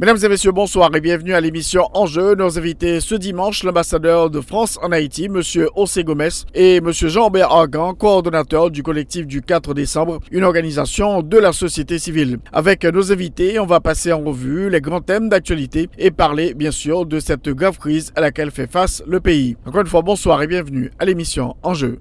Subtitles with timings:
[0.00, 2.36] Mesdames et messieurs, bonsoir et bienvenue à l'émission Enjeu.
[2.36, 7.50] Nos invités ce dimanche, l'ambassadeur de France en Haïti, Monsieur José Gomez, et Monsieur Jean-Robert
[7.50, 12.38] Argan, coordonnateur du collectif du 4 décembre, une organisation de la société civile.
[12.52, 16.70] Avec nos invités, on va passer en revue les grands thèmes d'actualité et parler, bien
[16.70, 19.56] sûr, de cette grave crise à laquelle fait face le pays.
[19.66, 21.98] Encore une fois, bonsoir et bienvenue à l'émission Enjeu.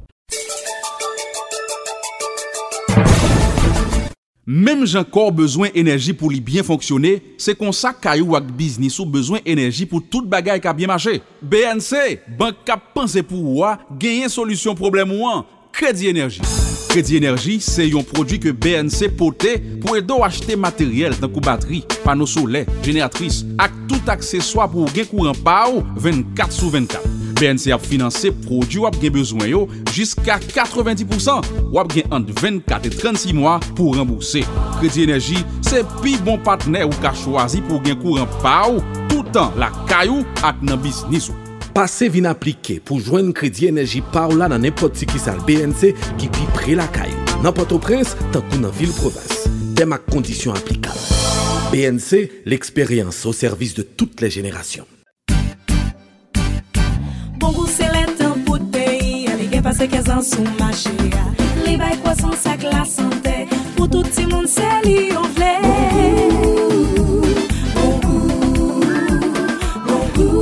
[4.48, 9.04] Mem jan kor bezwen enerji pou li byen fonksyonne, se konsa kayou ak biznis ou
[9.12, 11.18] bezwen enerji pou tout bagay ka byen mache.
[11.44, 15.44] BNC, bank kap panse pou wwa, genyen solusyon problem wan,
[15.76, 16.48] kredi enerji.
[16.88, 22.24] Kredi enerji se yon prodwi ke BNC pote pou edo achete materyel tankou bateri, pano
[22.24, 27.17] sole, jenatris, ak tout akseswa pou gen kouran pa ou 24 sou 24.
[27.38, 32.98] BNC ap finanse prodou wap gen bezwen yo jiska 90% wap gen ant 24 et
[32.98, 34.42] 36 mwa pou rembourse.
[34.80, 39.54] Kredi Enerji se pi bon patne ou ka chwazi pou gen kouran pa ou toutan
[39.62, 41.38] la kayou ak nan bisnis ou.
[41.78, 45.94] Pase vin aplike pou jwen kredi enerji pa ou la nan nepoti ki sal BNC
[46.18, 47.14] ki pi pre la kay.
[47.46, 49.46] Nan Port-au-Prince, tankou nan vil provas.
[49.78, 50.98] Tem ak kondisyon aplikab.
[51.70, 54.97] BNC, l'eksperyans au servis de tout le jenerasyon.
[57.58, 61.24] kouse lè tan pou t'peyi, alè gen pase kez an sou mache ya.
[61.66, 63.36] Li bay kwa san sak la sante,
[63.76, 65.54] pou touti moun se li yon vle.
[67.76, 68.20] Bon kou,
[69.90, 70.40] bon kou,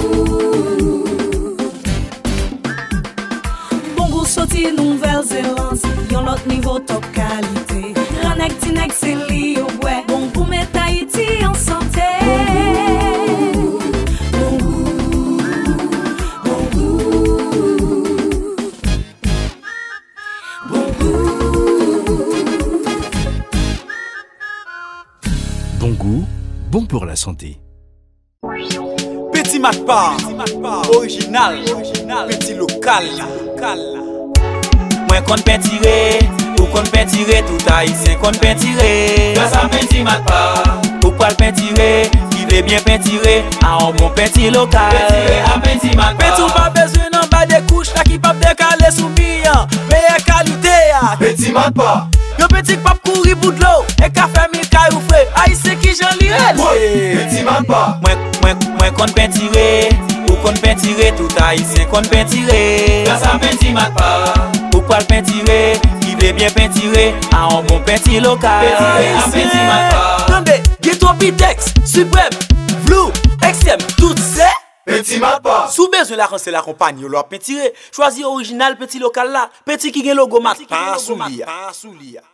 [3.95, 7.54] bon kou soti Nouvel Zelansi, yon lot nivou top kali.
[27.25, 27.57] Santé.
[29.33, 30.11] Petit Matpa,
[30.93, 31.55] original,
[32.29, 33.03] petit local.
[35.07, 36.19] Mwen kon pentire,
[36.59, 39.33] ou kon pentire, tout haïtien kon pentire.
[39.33, 40.63] Grâce à Petit Matpa,
[41.03, 44.93] ou pral pentire, qui veut bien pentire, a un bon penti local.
[44.93, 46.25] Pentire à Petit Matpa.
[46.25, 49.65] Petit ou pas besoin d'en bas des couches là qui pas décaler sous bilan.
[49.89, 54.64] Meilleure qualité à Petit Matpa, Yo petit pap courir bout de l'eau et cailloux frais.
[55.99, 59.89] jan li red Peti man pa Mwen kon pentire
[60.29, 64.09] Ou kon pentire Tout a isen kon pentire Gasa peti man pa
[64.73, 68.67] Ou pal pentire Ki vle bien pentire A an bon penti lokal
[69.31, 72.33] Peti man pa Tande, Ghetto Pitex, Supreme,
[72.85, 73.11] Vlou,
[73.41, 74.51] XM, tout se
[74.85, 79.01] Peti man pa Sou bezou la kon se la kompanyo lor pentire Chwazi orijinal peti
[79.01, 82.25] lokal la Peti ki gen logo mat Pan sou liya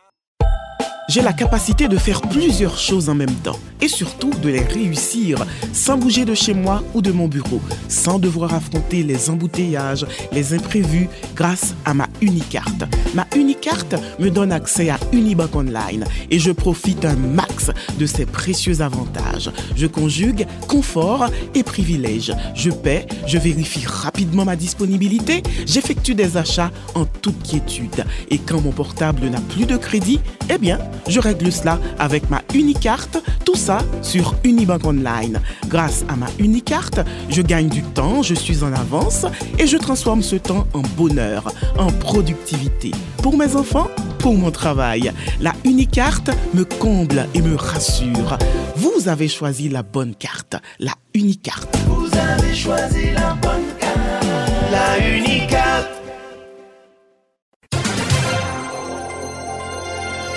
[1.08, 5.44] J'ai la capacité de faire plusieurs choses en même temps et surtout de les réussir
[5.72, 10.54] sans bouger de chez moi ou de mon bureau, sans devoir affronter les embouteillages, les
[10.54, 12.84] imprévus grâce à ma Unicarte.
[13.14, 18.24] Ma Unicarte me donne accès à Unibank Online et je profite un max de ses
[18.24, 19.50] précieux avantages.
[19.76, 22.32] Je conjugue confort et privilèges.
[22.54, 28.04] Je paie, je vérifie rapidement ma disponibilité, j'effectue des achats en toute quiétude.
[28.30, 32.42] Et quand mon portable n'a plus de crédit, eh bien, je règle cela avec ma
[32.54, 35.40] Unicarte, tout ça sur Unibank Online.
[35.68, 39.26] Grâce à ma Unicarte, je gagne du temps, je suis en avance
[39.58, 42.92] et je transforme ce temps en bonheur, en productivité.
[43.22, 43.88] Pour mes enfants,
[44.18, 45.12] pour mon travail.
[45.40, 48.38] La Unicarte me comble et me rassure.
[48.76, 51.76] Vous avez choisi la bonne carte, la Unicarte.
[51.88, 54.26] Vous avez choisi la bonne carte,
[54.70, 56.01] la Unicarte.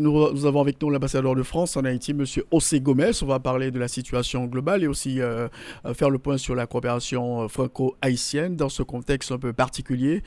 [0.00, 2.24] Nous, avons avec nous l'ambassadeur de France en Haïti, M.
[2.50, 3.12] Ossé Gomez?
[3.22, 5.48] On va parler de la situation globale et aussi euh,
[5.86, 10.22] euh, faire le point sur la coopération euh, franco-haïtienne dans ce contexte un peu particulier.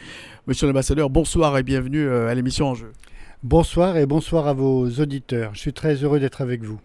[0.47, 2.93] Monsieur l'ambassadeur, bonsoir et bienvenue à l'émission En Jeu.
[3.43, 5.51] Bonsoir et bonsoir à vos auditeurs.
[5.53, 6.79] Je suis très heureux d'être avec vous.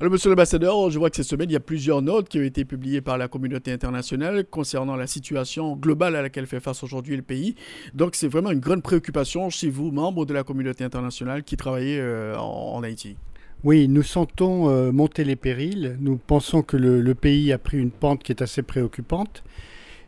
[0.00, 2.44] Alors, monsieur l'ambassadeur, je vois que cette semaine, il y a plusieurs notes qui ont
[2.44, 7.16] été publiées par la communauté internationale concernant la situation globale à laquelle fait face aujourd'hui
[7.16, 7.56] le pays.
[7.94, 11.98] Donc, c'est vraiment une grande préoccupation chez vous, membres de la communauté internationale qui travaillez
[11.98, 13.16] euh, en, Haïti.
[13.64, 15.96] Oui, nous sentons euh, monter les périls.
[15.98, 19.42] Nous pensons que le, pays a pris une pente qui est assez préoccupante.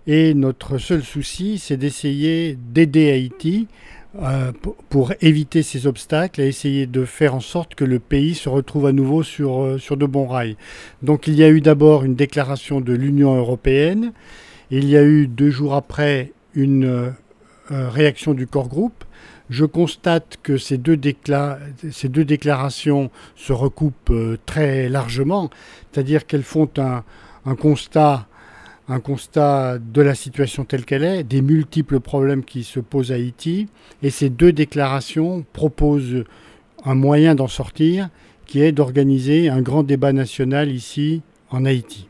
[0.07, 3.67] Et notre seul souci, c'est d'essayer d'aider Haïti
[4.19, 4.51] euh,
[4.89, 8.87] pour éviter ces obstacles et essayer de faire en sorte que le pays se retrouve
[8.87, 10.57] à nouveau sur, euh, sur de bons rails.
[11.03, 14.12] Donc il y a eu d'abord une déclaration de l'Union européenne,
[14.73, 17.11] il y a eu deux jours après une euh,
[17.71, 19.05] réaction du corps groupe.
[19.49, 20.99] Je constate que ces deux,
[21.93, 24.12] ces deux déclarations se recoupent
[24.45, 25.51] très largement,
[25.93, 27.05] c'est-à-dire qu'elles font un,
[27.47, 28.27] un constat
[28.91, 33.15] un constat de la situation telle qu'elle est, des multiples problèmes qui se posent à
[33.15, 33.69] Haïti,
[34.03, 36.25] et ces deux déclarations proposent
[36.85, 38.09] un moyen d'en sortir,
[38.47, 42.10] qui est d'organiser un grand débat national ici en Haïti.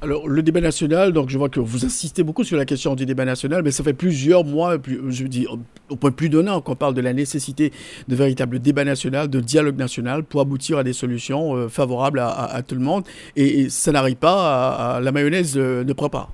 [0.00, 3.04] Alors, le débat national, donc je vois que vous insistez beaucoup sur la question du
[3.04, 4.76] débat national, mais ça fait plusieurs mois,
[5.08, 5.48] je dis
[5.88, 7.72] au point plus donnant, qu'on parle de la nécessité
[8.06, 12.62] de véritable débat national, de dialogue national pour aboutir à des solutions euh, favorables à,
[12.64, 13.04] tout le monde.
[13.34, 16.30] Et, ça n'arrive pas, la mayonnaise euh, ne prend pas.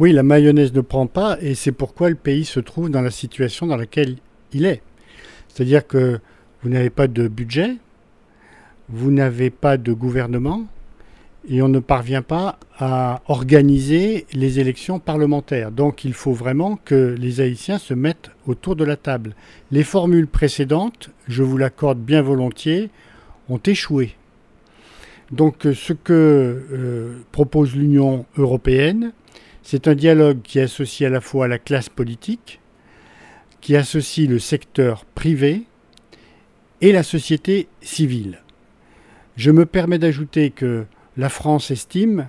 [0.00, 3.12] Oui, la mayonnaise ne prend pas, et c'est pourquoi le pays se trouve dans la
[3.12, 4.16] situation dans laquelle
[4.52, 4.82] il est.
[5.48, 6.18] C'est-à-dire que
[6.62, 7.76] vous n'avez pas de budget,
[8.88, 10.66] vous n'avez pas de gouvernement,
[11.48, 15.70] et on ne parvient pas à organiser les élections parlementaires.
[15.70, 19.34] Donc il faut vraiment que les Haïtiens se mettent autour de la table.
[19.70, 22.90] Les formules précédentes, je vous l'accorde bien volontiers,
[23.48, 24.14] ont échoué.
[25.30, 26.12] Donc ce que
[26.72, 29.12] euh, propose l'Union européenne,
[29.62, 32.60] c'est un dialogue qui associe à la fois la classe politique,
[33.60, 35.64] qui associe le secteur privé
[36.80, 38.42] et la société civile.
[39.36, 42.28] Je me permets d'ajouter que la France estime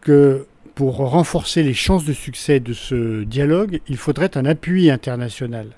[0.00, 5.68] que pour renforcer les chances de succès de ce dialogue, il faudrait un appui international.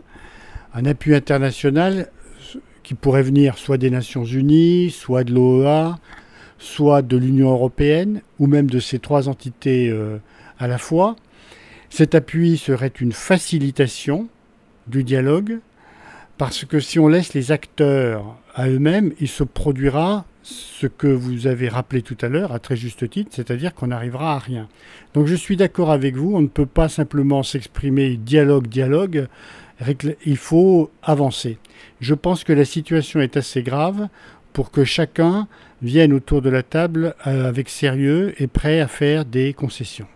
[0.74, 2.10] Un appui international
[2.82, 5.98] qui pourrait venir soit des Nations Unies, soit de l'OEA,
[6.58, 10.18] soit de l'Union européenne, ou même de ces trois entités euh,
[10.58, 11.16] à la fois.
[11.88, 14.28] Cet appui serait une facilitation
[14.86, 15.60] du dialogue,
[16.36, 21.46] parce que si on laisse les acteurs à eux-mêmes, il se produira ce que vous
[21.46, 24.68] avez rappelé tout à l'heure, à très juste titre, c'est-à-dire qu'on n'arrivera à rien.
[25.14, 29.26] Donc je suis d'accord avec vous, on ne peut pas simplement s'exprimer dialogue, dialogue,
[30.26, 31.58] il faut avancer.
[32.00, 34.08] Je pense que la situation est assez grave
[34.52, 35.46] pour que chacun
[35.82, 40.06] vienne autour de la table euh, avec sérieux et prêt à faire des concessions.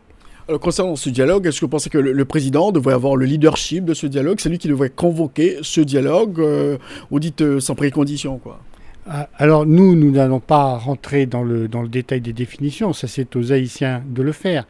[0.46, 3.86] Alors, concernant ce dialogue, est-ce que vous pensez que le, président devrait avoir le leadership
[3.86, 4.40] de ce dialogue?
[4.40, 6.76] C'est lui qui devrait convoquer ce dialogue, euh,
[7.10, 8.60] ou dites euh, sans précondition, quoi?
[9.06, 13.36] Alors nous, nous n'allons pas rentrer dans le, dans le détail des définitions, ça c'est
[13.36, 14.66] aux Haïtiens de le faire.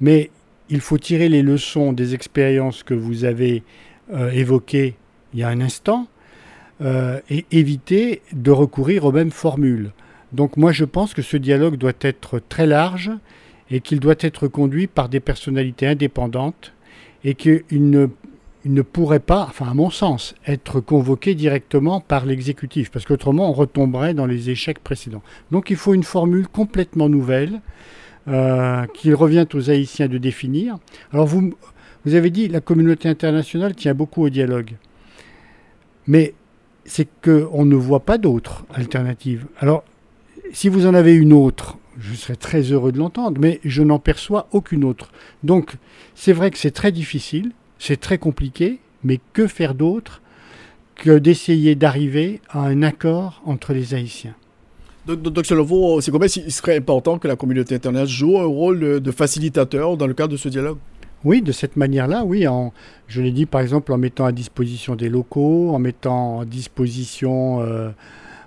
[0.00, 0.30] Mais
[0.68, 3.62] il faut tirer les leçons des expériences que vous avez
[4.12, 4.96] euh, évoquées
[5.34, 6.08] il y a un instant
[6.80, 9.92] euh, et éviter de recourir aux mêmes formules.
[10.32, 13.10] Donc moi je pense que ce dialogue doit être très large
[13.70, 16.72] et qu'il doit être conduit par des personnalités indépendantes
[17.24, 18.08] et qu'il ne
[18.66, 23.48] il ne pourrait pas, enfin à mon sens, être convoqué directement par l'exécutif, parce qu'autrement
[23.48, 25.22] on retomberait dans les échecs précédents.
[25.52, 27.60] Donc il faut une formule complètement nouvelle
[28.26, 30.78] euh, qu'il revient aux Haïtiens de définir.
[31.12, 31.54] Alors vous,
[32.04, 34.72] vous avez dit la communauté internationale tient beaucoup au dialogue,
[36.08, 36.34] mais
[36.84, 39.46] c'est qu'on ne voit pas d'autres alternatives.
[39.60, 39.84] Alors
[40.52, 44.00] si vous en avez une autre, je serais très heureux de l'entendre, mais je n'en
[44.00, 45.12] perçois aucune autre.
[45.44, 45.76] Donc
[46.16, 50.22] c'est vrai que c'est très difficile c'est très compliqué, mais que faire d'autre
[50.96, 54.34] que d'essayer d'arriver à un accord entre les Haïtiens
[55.06, 58.46] donc, donc, selon vous, c'est combien il serait important que la communauté internationale joue un
[58.46, 60.78] rôle de, facilitateur dans le cadre de ce dialogue?
[61.24, 62.48] Oui, de cette manière-là, oui.
[62.48, 62.72] En,
[63.06, 67.60] je l'ai dit par exemple en mettant à disposition des locaux, en mettant à disposition
[67.60, 67.90] euh,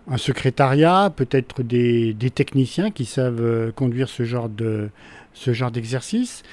[0.10, 4.90] un secrétariat, peut-être des, techniciens qui savent euh, conduire ce genre de
[5.34, 6.44] ce genre d'exercice.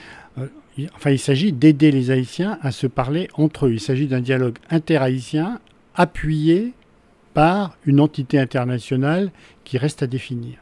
[0.94, 3.72] Enfin, il s'agit d'aider les Haïtiens à se parler entre eux.
[3.72, 5.60] Il s'agit d'un dialogue interhaïtien
[5.94, 6.74] appuyé
[7.34, 9.30] par une entité internationale
[9.64, 10.54] qui reste à définir.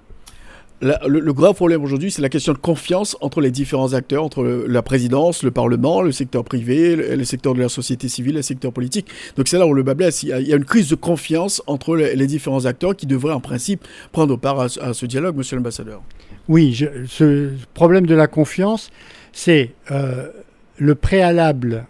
[0.80, 4.44] le, le, grand problème aujourd'hui, c'est la question de confiance entre les différents acteurs, entre
[4.68, 8.72] la présidence, le Parlement, le secteur privé, le, secteur de la société civile, le secteur
[8.72, 9.06] politique.
[9.36, 10.24] Donc c'est là où le bas blesse.
[10.24, 13.84] Il, y a une crise de confiance entre les, différents acteurs qui devraient en principe
[14.12, 16.02] prendre part à, ce dialogue, monsieur l'ambassadeur.
[16.48, 16.76] Oui,
[17.08, 18.90] ce problème de la confiance,
[19.34, 20.30] c'est euh,
[20.78, 21.86] le préalable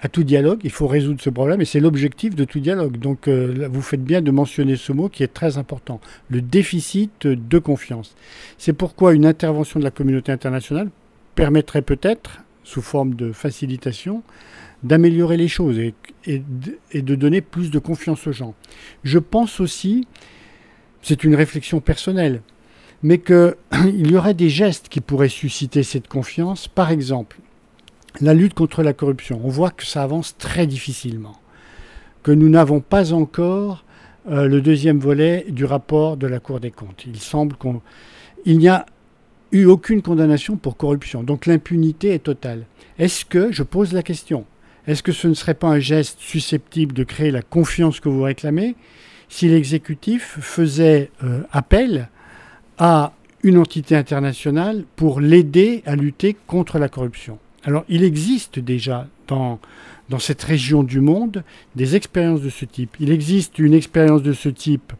[0.00, 0.60] à tout dialogue.
[0.64, 2.98] Il faut résoudre ce problème et c'est l'objectif de tout dialogue.
[2.98, 7.26] Donc euh, vous faites bien de mentionner ce mot qui est très important, le déficit
[7.26, 8.14] de confiance.
[8.58, 10.90] C'est pourquoi une intervention de la communauté internationale
[11.36, 14.22] permettrait peut-être, sous forme de facilitation,
[14.82, 15.94] d'améliorer les choses et,
[16.26, 16.42] et,
[17.02, 18.54] de donner plus de confiance aux gens.
[19.04, 20.06] Je pense aussi,
[21.02, 22.42] c'est une réflexion personnelle,
[23.04, 23.54] mais qu'il
[24.10, 26.66] y aurait des gestes qui pourraient susciter cette confiance.
[26.66, 27.36] Par exemple,
[28.20, 29.40] la lutte contre la corruption.
[29.44, 31.38] On voit que ça avance très difficilement,
[32.22, 33.84] que nous n'avons pas encore
[34.30, 37.04] euh, le deuxième volet du rapport de la Cour des comptes.
[37.06, 38.86] Il semble qu'il n'y a
[39.52, 42.64] eu aucune condamnation pour corruption, donc l'impunité est totale.
[42.98, 44.46] Est-ce que, je pose la question,
[44.86, 48.22] est-ce que ce ne serait pas un geste susceptible de créer la confiance que vous
[48.22, 48.76] réclamez
[49.28, 52.08] si l'exécutif faisait euh, appel
[52.78, 53.12] à
[53.42, 59.58] une entité internationale pour l'aider à lutter contre la corruption alors, il existe déjà dans,
[60.10, 61.42] dans cette région du monde
[61.74, 62.96] des expériences de ce type.
[63.00, 64.92] Il existe une expérience de ce type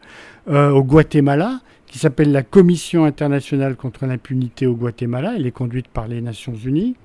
[0.49, 5.33] euh, au Guatemala qui s'appelle la Commission internationale contre l'impunité au Guatemala.
[5.35, 6.95] Elle est conduite par les Nations Unies.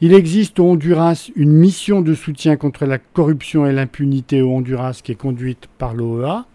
[0.00, 5.00] Il existe au Honduras une mission de soutien contre la corruption et l'impunité au Honduras
[5.02, 6.46] qui est conduite par l'OEA.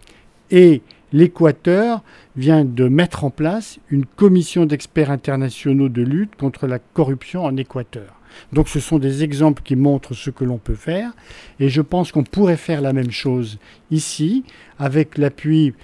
[0.50, 0.80] Et
[1.12, 2.02] l'Équateur
[2.36, 7.56] vient de mettre en place une commission d'experts internationaux de lutte contre la corruption en
[7.56, 8.14] Équateur.
[8.52, 11.12] Donc ce sont des exemples qui montrent ce que l'on peut faire.
[11.60, 13.58] Et je pense qu'on pourrait faire la même chose
[13.90, 14.44] ici,
[14.78, 15.74] avec l'appui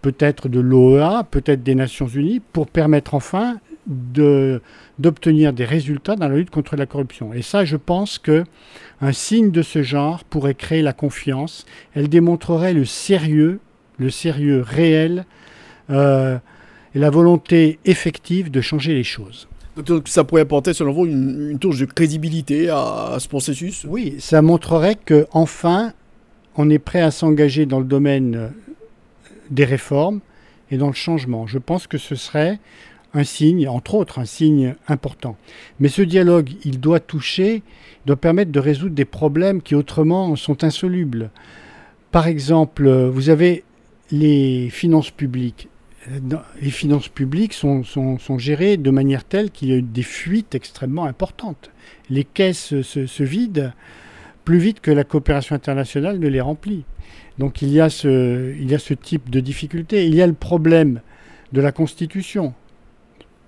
[0.00, 6.36] peut-être de l'OEA, peut-être des Nations Unies, pour permettre enfin d'obtenir des résultats dans la
[6.36, 7.32] lutte contre la corruption.
[7.32, 8.44] Et ça, je pense que
[9.00, 11.66] un signe de ce genre pourrait créer la confiance.
[11.94, 13.58] Elle démontrerait le sérieux,
[13.98, 15.24] le sérieux réel
[15.90, 16.38] euh,
[16.94, 19.48] et la volonté effective de changer les choses.
[19.76, 23.86] Donc ça pourrait apporter, selon vous, une, touche de crédibilité à, ce processus?
[23.88, 25.94] Oui, ça montrerait qu'enfin,
[26.56, 28.48] on est prêt à s'engager dans le domaine euh,
[29.50, 30.20] des réformes
[30.70, 31.46] et dans le changement.
[31.46, 32.58] Je pense que ce serait
[33.14, 35.36] un signe, entre autres, un signe important.
[35.80, 40.34] Mais ce dialogue, il doit toucher, il doit permettre de résoudre des problèmes qui autrement
[40.36, 41.30] sont insolubles.
[42.10, 43.64] Par exemple, vous avez
[44.12, 45.68] les finances publiques
[46.60, 46.70] les
[47.52, 51.70] sont, gérées de manière telle qu'il y a eu des fuites extrêmement importantes.
[52.10, 53.72] Les caisses se, vident
[54.44, 56.84] plus vite que la coopération internationale ne les remplit.
[57.38, 60.06] Donc il y, a ce, il y a ce type de difficulté.
[60.06, 61.00] Il y a le problème
[61.52, 62.54] de la Constitution.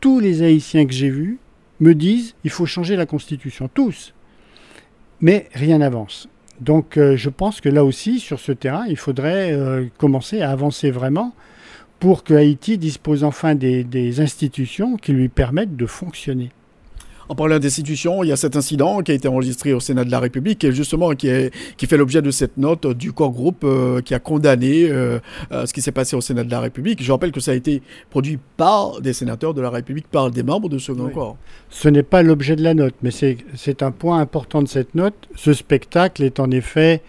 [0.00, 1.38] Tous les Haïtiens que j'ai vus
[1.80, 4.14] me disent il faut changer la Constitution, tous.
[5.20, 6.28] Mais rien n'avance.
[6.60, 10.50] Donc euh, je pense que là aussi, sur ce terrain, il faudrait euh, commencer à
[10.50, 11.34] avancer vraiment
[11.98, 16.50] pour que Haïti dispose enfin des, institutions qui lui permettent de fonctionner.
[17.28, 20.10] En parlant d'institutions, il y a cet incident qui a été enregistré au Sénat de
[20.10, 23.64] la République et justement qui, est, qui fait l'objet de cette note du corps groupe
[23.64, 25.18] euh, qui a condamné euh,
[25.52, 27.02] euh, ce qui s'est passé au Sénat de la République.
[27.02, 30.42] Je rappelle que ça a été produit par des sénateurs de la République, par des
[30.42, 31.36] membres de ce grand corps.
[31.70, 35.14] Ce n'est pas l'objet de la note, mais c'est un point important de cette note.
[35.34, 37.02] Ce spectacle est en effet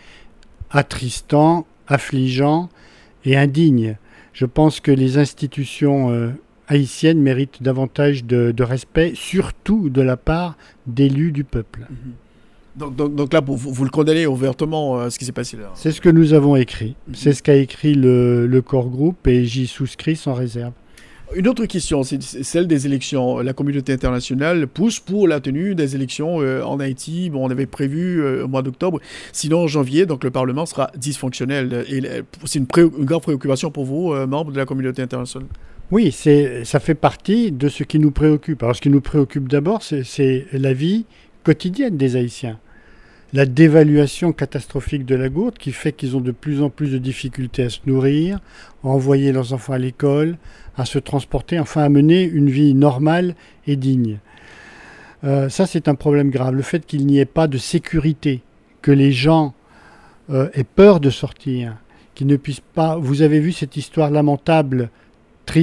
[0.71, 2.69] attristant, affligeant
[3.25, 3.97] et indigne
[4.35, 6.33] je pense que les institutions
[6.69, 10.57] euh, haïtiennes méritent davantage de, respect, surtout de la part
[10.87, 11.87] d'élus du peuple.
[11.89, 12.13] Mhm.
[13.15, 16.09] Donc, là, vous, le condamnez ouvertement euh, ce qui s'est passé là C'est ce que
[16.09, 16.95] nous avons écrit.
[17.07, 17.15] Mhm.
[17.15, 20.73] C'est ce qu'a écrit le, le corps groupe et j'y souscris sans réserve.
[21.33, 23.39] Une autre question, c'est celle des élections.
[23.39, 27.29] La communauté internationale pousse pour la tenue des élections euh, en Haïti.
[27.31, 28.99] Bon, on avait prévu euh, au mois d'octobre.
[29.31, 31.83] Sinon, en janvier, donc le Parlement sera dysfonctionnel.
[31.89, 32.01] Et
[32.45, 35.47] c'est une, grande préoccupation pour vous, euh, membres de la communauté internationale.
[35.91, 38.63] Oui, ça fait partie de ce qui nous préoccupe.
[38.63, 41.05] Alors, ce qui nous préoccupe d'abord, c'est la vie
[41.43, 42.59] quotidienne des Haïtiens
[43.35, 46.97] la dévaluation catastrophique de la gourde qui fait qu'ils ont de plus en plus de
[46.97, 48.39] difficultés à se nourrir,
[48.81, 50.37] à envoyer leurs enfants à l'école,
[50.77, 53.35] à se transporter, enfin à mener une vie normale
[53.67, 54.19] et digne.
[55.25, 56.55] Euh, ça, c'est un problème grave.
[56.55, 58.41] Le fait qu'il n'y ait pas de sécurité,
[58.81, 59.53] que les gens
[60.29, 61.75] euh, aient peur de sortir,
[62.13, 62.95] qu'ils ne puissent pas.
[62.95, 64.89] Vous avez vu cette histoire lamentable,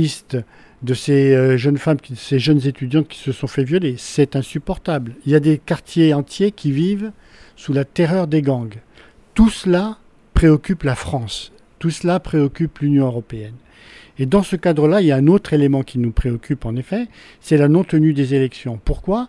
[0.00, 3.96] de ces euh, jeunes femmes, ces jeunes étudiantes qui se sont fait violer.
[3.99, 5.14] C'est insupportable.
[5.26, 7.12] Il y a des quartiers entiers qui vivent
[7.56, 8.80] sous la terreur des gangs.
[9.34, 9.99] Tout cela
[10.34, 11.52] préoccupe la France.
[11.78, 13.54] Tout cela préoccupe l'Union européenne.
[14.18, 17.06] Et dans ce cadre-là, il y a un autre élément qui nous préoccupe en effet,
[17.40, 18.78] c'est la non-tenue des élections.
[18.84, 19.28] Pourquoi?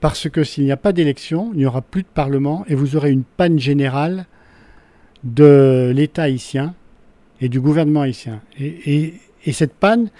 [0.00, 2.96] Parce que s'il n'y a pas d'élection, il n'y aura plus de Parlement et vous
[2.96, 4.26] aurez une panne générale
[5.22, 6.74] de l'État haïtien
[7.40, 8.40] et du gouvernement haïtien.
[9.50, 10.10] Cette panne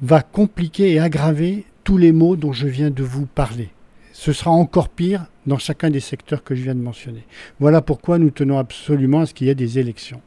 [0.00, 3.68] va compliquer et aggraver tous les maux dont je viens de vous parler.
[4.14, 7.24] Ce sera encore pire dans chacun des secteurs que je viens de mentionner.
[7.60, 10.22] Voilà pourquoi nous tenons absolument à ce qu'il y ait des élections.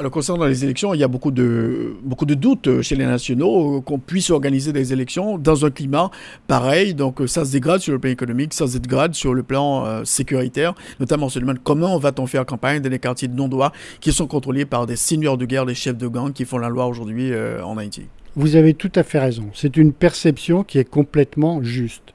[0.00, 3.80] Alors concernant les élections, il y a beaucoup de, beaucoup de doutes chez les nationaux
[3.80, 6.12] qu'on puisse organiser des élections dans un climat
[6.46, 6.94] pareil.
[6.94, 10.04] Donc ça se dégrade sur le plan économique, ça se dégrade sur le plan euh,
[10.04, 10.74] sécuritaire.
[11.00, 14.28] Notamment, on se demande comment va-t-on faire campagne dans les quartiers de non-droit qui sont
[14.28, 17.32] contrôlés par des seigneurs de guerre, des chefs de gang qui font la loi aujourd'hui
[17.32, 18.06] euh, en Haïti.
[18.36, 19.50] Vous avez tout à fait raison.
[19.52, 22.14] C'est une perception qui est complètement juste.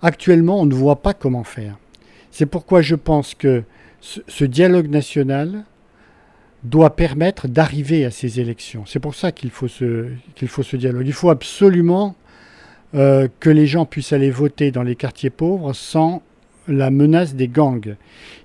[0.00, 1.76] Actuellement, on ne voit pas comment faire.
[2.30, 3.64] C'est pourquoi je pense que
[4.00, 5.64] ce dialogue national
[6.64, 8.84] doit permettre d'arriver à ces élections.
[8.86, 11.06] C'est pour ça qu'il faut, ce, qu'il dialogue.
[11.06, 12.16] Il faut absolument
[12.94, 16.22] euh, que les gens puissent aller voter dans les quartiers pauvres sans
[16.68, 17.96] la menace des gangs.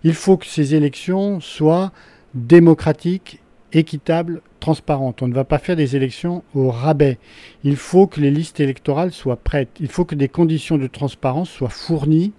[0.04, 1.92] Il faut que ces élections soient
[2.34, 3.42] démocratiques,
[3.74, 5.22] équitables, transparentes.
[5.22, 7.18] On ne va pas faire des élections au rabais.
[7.64, 9.70] Il faut que les listes électorales soient prêtes.
[9.80, 12.34] Il faut que des conditions de transparence soient fournies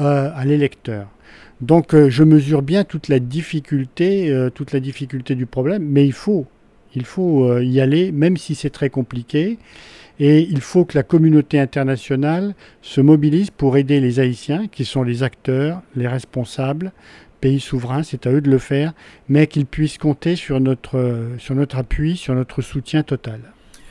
[0.00, 1.08] euh, à l'électeur.
[1.60, 6.06] Donc euh, je mesure bien toute la difficulté, euh, toute la difficulté du problème, mais
[6.06, 6.46] il faut,
[6.96, 9.58] euh, y aller, même si c'est très compliqué.
[10.20, 15.02] Et il faut que la communauté internationale se mobilise pour aider les Haïtiens, qui sont
[15.02, 16.92] les acteurs, les responsables,
[17.40, 18.94] pays souverains, c'est à eux de le faire,
[19.28, 20.98] mais qu'ils puissent compter sur notre
[21.76, 23.40] appui, sur notre soutien total.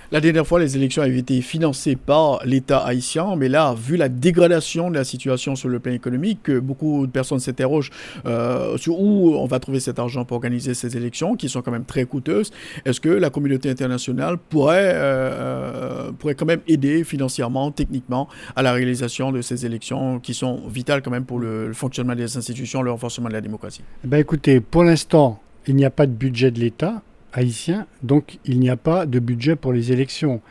[0.10, 4.08] La dernière fois, les élections avaient été financées par l'État haïtien, mais là, vu la
[4.08, 7.92] dégradation de la situation sur le plan économique, beaucoup de personnes s'interrogent
[8.26, 11.72] euh, sur où on va trouver cet argent pour organiser ces élections, qui sont quand
[11.72, 12.52] même très coûteuses.
[12.86, 18.72] Est-ce que la communauté internationale pourrait, euh, pourrait quand même aider financièrement, techniquement, à la
[18.72, 22.92] réalisation de ces élections qui sont vitales quand même pour le, fonctionnement des institutions, le
[22.92, 23.84] renforcement de la démocratie?
[24.05, 27.01] Eh ben Écoutez, pour l'instant, il n'y a pas de budget de l'État
[27.38, 30.42] haïtien, donc il n'y a pas de budget pour les élections.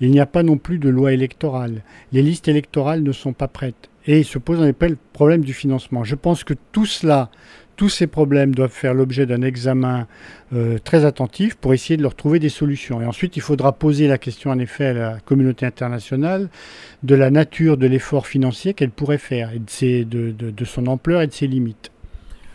[0.00, 1.82] Il n'y a pas non plus de loi électorale.
[2.12, 3.90] Les listes électorales ne sont pas prêtes.
[4.06, 6.04] Et il se pose le problème du financement.
[6.04, 7.30] Je pense que tout cela,
[7.76, 10.06] tous ces problèmes doivent faire l'objet d'un examen
[10.54, 13.02] euh, très attentif pour essayer de leur trouver des solutions.
[13.02, 16.48] Et ensuite, il faudra poser la question, en effet, à la communauté internationale
[17.02, 19.60] de la nature de l'effort financier qu'elle pourrait faire, et
[20.06, 21.92] de son ampleur et de ses limites.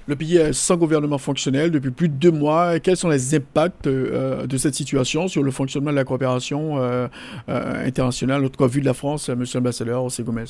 [0.07, 2.79] Le pays est sans gouvernement fonctionnel depuis plus de deux mois.
[2.79, 7.07] Quels sont les impacts euh, de cette situation sur le fonctionnement de la coopération euh,
[7.49, 10.45] euh, internationale, en tout cas vu de la France, Monsieur l'ambassadeur José Gomez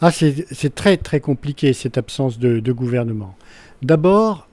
[0.00, 3.36] ah, C'est très très compliqué cette absence de, de gouvernement.
[3.82, 4.48] D'abord,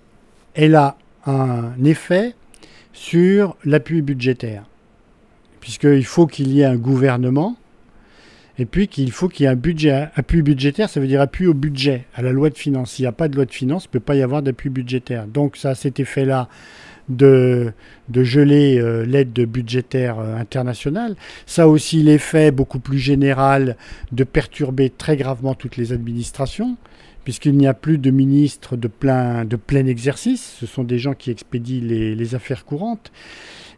[0.54, 2.36] elle a un effet
[2.92, 4.66] sur l'appui budgétaire,
[5.62, 7.58] puisqu'il faut qu'il y ait un gouvernement
[8.60, 11.48] et puis qu'il faut qu'il y ait un budget, appui budgétaire, ça veut dire appui
[11.48, 12.92] au budget, à la loi de finances.
[12.92, 14.70] S'il n'y a pas de loi de finances, il ne peut pas y avoir d'appui
[14.70, 15.28] budgétaire.
[15.28, 16.50] Donc ça cet effet-là
[17.10, 17.74] de,
[18.10, 21.16] de geler euh, l'aide budgétaire euh, internationale.
[21.46, 23.76] Ça a aussi l'effet beaucoup plus général
[24.12, 26.78] de perturber très gravement toutes les administrations,
[27.24, 30.58] puisqu'il n'y a plus de ministres de plein, de plein exercice.
[30.60, 33.12] Ce sont des gens qui expédient les, les affaires courantes.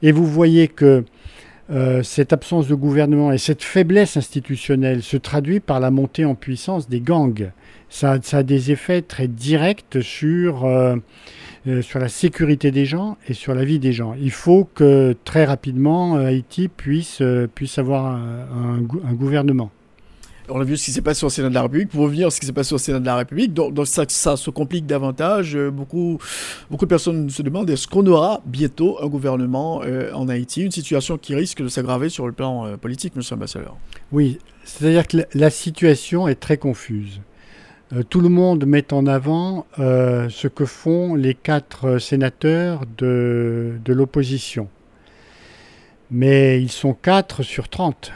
[0.03, 1.03] Et vous voyez que
[1.71, 6.35] euh, cette absence de gouvernement et cette faiblesse institutionnelle se traduit par la montée en
[6.35, 7.51] puissance des gangs.
[7.89, 10.95] Ça, a des effets très directs sur, euh,
[11.67, 14.13] euh, sur la sécurité des gens et sur la vie des gens.
[14.19, 17.23] Il faut que très rapidement Haïti puisse,
[17.55, 19.71] puisse avoir un gouvernement
[20.49, 21.89] on a vu ce qui s'est passé au Sénat de la République.
[21.89, 24.49] Pour revenir à ce qui s'est passé au Sénat de la République, donc, ça, se
[24.49, 25.55] complique davantage.
[25.55, 26.19] Euh, beaucoup,
[26.69, 30.61] de personnes se demandent est-ce qu'on aura bientôt un gouvernement euh, en Haïti?
[30.61, 33.75] Une situation qui risque de s'aggraver sur le plan euh, politique, monsieur l'ambassadeur.
[34.11, 37.21] Oui, c'est-à-dire que la, situation est très confuse.
[38.09, 44.67] tout le monde met en avant ce que font les quatre sénateurs de, de l'opposition.
[46.11, 48.11] Mais ils sont quatre sur 30.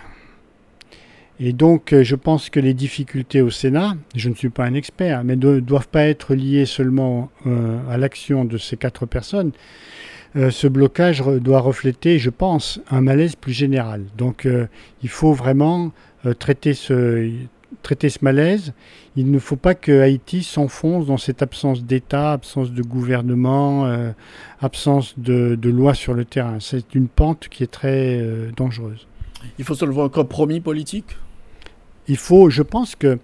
[1.42, 4.74] Et donc, euh, je pense que les difficultés au Sénat, je ne suis pas un
[4.74, 9.52] expert, mais ne doivent pas être liées seulement euh, à l'action de ces quatre personnes.
[10.36, 14.04] Euh, ce blocage doit refléter, je pense, un malaise plus général.
[14.18, 14.48] Donc,
[15.02, 15.92] il faut vraiment
[16.40, 17.32] traiter ce,
[18.22, 18.74] malaise.
[19.16, 23.90] Il ne faut pas que Haïti s'enfonce dans cette absence d'État, absence de gouvernement,
[24.62, 26.58] absence de, de, loi sur le terrain.
[26.60, 28.22] C'est une pente qui est très
[28.56, 29.08] dangereuse.
[29.58, 31.16] Il faut seulement un compromis politique?
[32.10, 33.20] Il faut, je pense que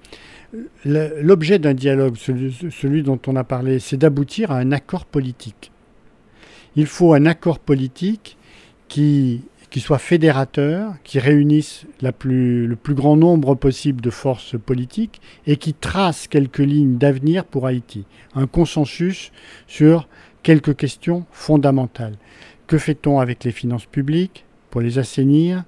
[0.86, 5.72] l'objet d'un dialogue, celui, dont on a parlé, c'est d'aboutir à un accord politique.
[6.76, 8.38] Il faut un accord politique
[8.88, 9.44] qui,
[9.76, 16.28] soit fédérateur, qui réunisse le plus grand nombre possible de forces politiques et qui trace
[16.28, 18.06] quelques lignes d'avenir pour Haïti.
[18.36, 19.32] Un consensus
[19.68, 20.08] sur
[20.44, 22.18] quelques questions fondamentales.
[22.68, 25.64] Que fait-on avec les finances publiques pour les assainir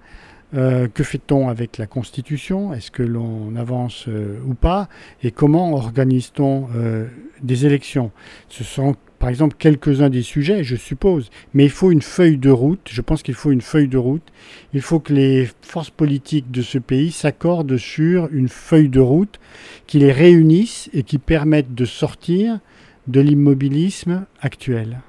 [0.54, 2.74] euh, que fait-on avec la Constitution?
[2.74, 4.88] Est-ce que l'on avance euh, ou pas?
[5.24, 7.08] Et comment organise-t-on euh,
[7.44, 8.12] des élections?
[8.48, 12.52] Ce sont par exemple quelques-uns des sujets, je suppose, mais il faut une feuille de
[12.52, 14.28] route, je pense qu'il faut une feuille de route,
[14.74, 19.40] il faut que les forces politiques de ce pays s'accordent sur une feuille de route
[19.88, 22.60] qui les réunisse et qui permette de sortir
[23.08, 25.00] de l'immobilisme actuel.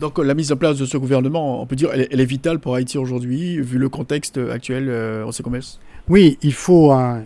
[0.00, 2.74] Donc la mise en place de ce gouvernement, on peut dire, elle, est vitale pour
[2.74, 7.22] Haïti aujourd'hui, vu le contexte actuel euh, sait commerce Oui, il faut, un,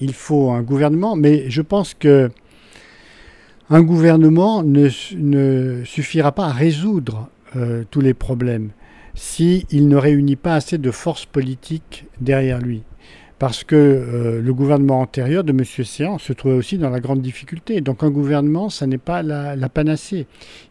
[0.00, 2.30] il faut un gouvernement, mais je pense que
[3.70, 8.70] un gouvernement ne, ne suffira pas à résoudre euh, tous les problèmes
[9.14, 12.82] s'il ne réunit pas assez de forces politiques derrière lui
[13.40, 15.64] parce que euh, le gouvernement antérieur de M.
[15.64, 17.80] Séan se trouvait aussi dans la grande difficulté.
[17.80, 20.26] Donc un gouvernement, ça n'est pas la, panacée.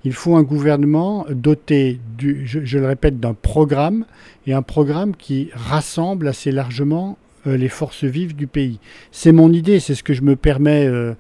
[0.06, 4.06] Il faut un gouvernement doté, du, je, le répète, d'un programme,
[4.46, 8.78] et un programme qui rassemble assez largement euh, les forces vives du pays.
[9.12, 11.16] C'est mon idée, c'est ce que je me permets euh,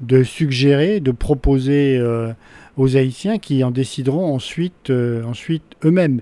[0.00, 2.02] de suggérer, de proposer
[2.78, 4.90] aux Haïtiens qui en décideront ensuite,
[5.26, 6.20] ensuite eux-mêmes.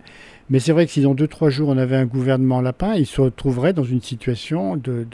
[0.50, 3.20] Mais c'est vrai que si dans 2-3 jours on avait un gouvernement lapin, il se
[3.20, 5.07] retrouverait dans une situation de,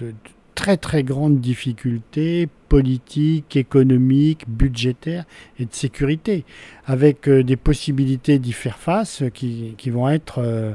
[0.55, 5.25] très très grande difficulté politique, économique, budgétaire
[5.59, 6.45] et de sécurité,
[6.87, 10.75] avec euh, des possibilités d'y faire face qui, vont être euh,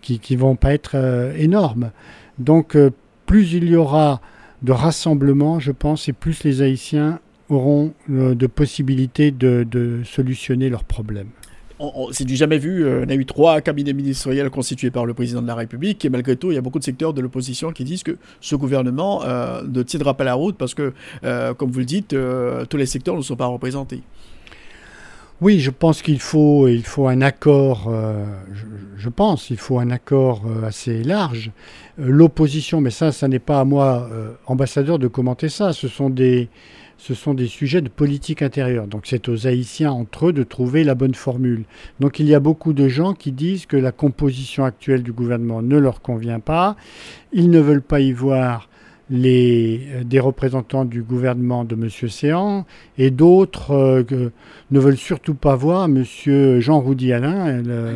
[0.00, 1.90] qui, vont pas être euh, énormes.
[2.38, 2.76] Donc
[3.24, 4.20] plus il y aura
[4.62, 11.30] de rassemblements, je pense, et plus les Haïtiens auront de possibilités de solutionner leurs problèmes
[12.12, 12.84] c'est du jamais vu.
[12.84, 16.08] Euh, on a eu trois cabinets ministériels constitués par le président de la République et
[16.08, 19.22] malgré tout, il y a beaucoup de secteurs de l'opposition qui disent que ce gouvernement
[19.24, 20.92] euh, ne tiendra pas la route parce que,
[21.24, 22.16] euh, comme vous le dites,
[22.68, 24.02] tous les secteurs ne sont pas représentés.
[25.42, 26.66] Oui, je pense qu'il faut,
[27.06, 27.92] un accord,
[28.96, 31.50] je, pense, il faut un accord assez large.
[31.98, 34.08] L'opposition, mais ça, ça n'est pas à moi,
[34.46, 35.74] ambassadeur, de commenter ça.
[35.74, 36.48] Ce sont des,
[36.98, 38.86] ce sont des sujets de politique intérieure.
[38.86, 41.64] Donc c'est aux Haïtiens entre eux de trouver la bonne formule.
[42.00, 45.62] Donc il y a beaucoup de gens qui disent que la composition actuelle du gouvernement
[45.62, 46.76] ne leur convient pas.
[47.32, 48.68] Ils ne veulent pas y voir
[49.10, 51.88] les, euh, des représentants du gouvernement de M.
[52.08, 52.66] Séan
[52.98, 54.30] et d'autres euh,
[54.70, 56.04] ne veulent surtout pas voir M.
[56.60, 57.94] Jean Roudy Alain, le,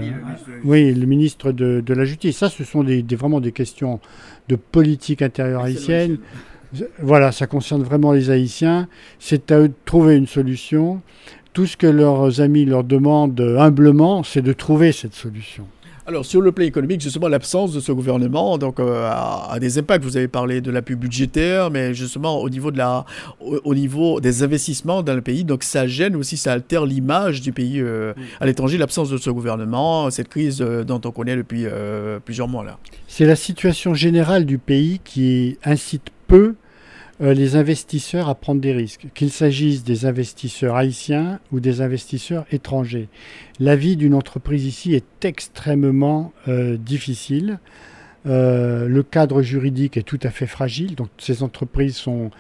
[0.65, 2.39] oui, le ministre de, la Justice.
[2.39, 4.01] Ça, ce sont des, vraiment des questions
[4.49, 6.19] de politique intérieure haïtienne.
[7.03, 8.89] Voilà, ça concerne vraiment les Haïtiens.
[9.19, 11.01] C'est à eux de trouver une solution.
[11.53, 15.67] Tout ce que leurs amis leur demandent humblement, c'est de trouver cette solution.
[16.07, 20.03] Alors, sur le plan économique, justement, l'absence de ce gouvernement donc, euh, a, des impacts.
[20.05, 23.05] Vous avez parlé de l'appui budgétaire, mais justement, au niveau, de la,
[23.41, 27.53] au, niveau des investissements dans le pays, donc ça gêne aussi, ça altère l'image du
[27.53, 31.67] pays euh, à l'étranger, l'absence de ce gouvernement, cette crise euh, dont on connaît depuis
[32.25, 32.65] plusieurs mois.
[32.65, 32.79] là.
[33.07, 36.55] C'est la situation générale du pays qui incite peu
[37.21, 43.09] les investisseurs à prendre des risques, qu'il s'agisse des investisseurs haïtiens ou des investisseurs étrangers.
[43.59, 47.59] La vie d'une entreprise ici est extrêmement euh, difficile.
[48.27, 52.31] Euh, le cadre juridique est tout à fait fragile, donc ces entreprises sont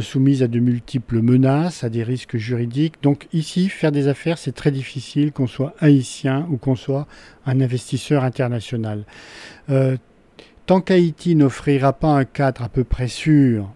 [0.00, 2.94] soumises à de multiples menaces, à des risques juridiques.
[3.02, 7.06] Donc ici, faire des affaires, c'est très difficile, qu'on soit haïtien ou qu'on soit
[7.46, 9.04] un investisseur international.
[10.66, 13.70] Tant qu'Haïti n'offrira pas un cadre à peu près sûr,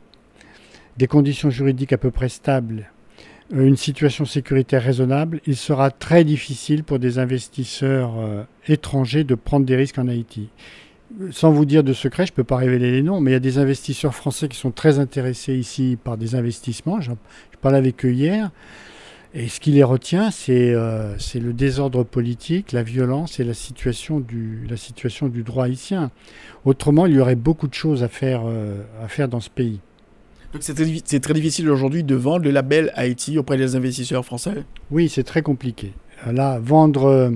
[0.98, 2.90] des conditions juridiques à peu près stables,
[3.54, 9.34] euh, une situation sécuritaire raisonnable, il sera très difficile pour des investisseurs euh, étrangers de
[9.36, 10.48] prendre des risques en Haïti.
[11.30, 13.36] Sans vous dire de secret, je ne peux pas révéler les noms, mais il y
[13.36, 17.00] a des investisseurs français qui sont très intéressés ici par des investissements.
[17.00, 17.12] Je,
[17.62, 18.50] parlais avec eux hier.
[19.34, 24.20] Et ce qui les retient, euh, c'est le désordre politique, la violence et la situation
[24.20, 24.66] du,
[25.44, 26.10] droit haïtien.
[26.64, 29.80] Autrement, il y aurait beaucoup de choses euh, à faire dans ce pays.
[30.52, 35.10] Donc c'est très, difficile aujourd'hui de vendre le label Haïti auprès des investisseurs français Oui,
[35.10, 35.92] c'est très compliqué.
[36.26, 37.30] Là, vendre euh,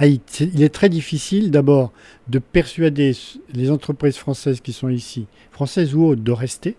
[0.00, 1.92] il est très difficile d'abord
[2.28, 3.14] de persuader
[3.52, 6.76] les entreprises françaises qui sont ici, françaises ou autres, de rester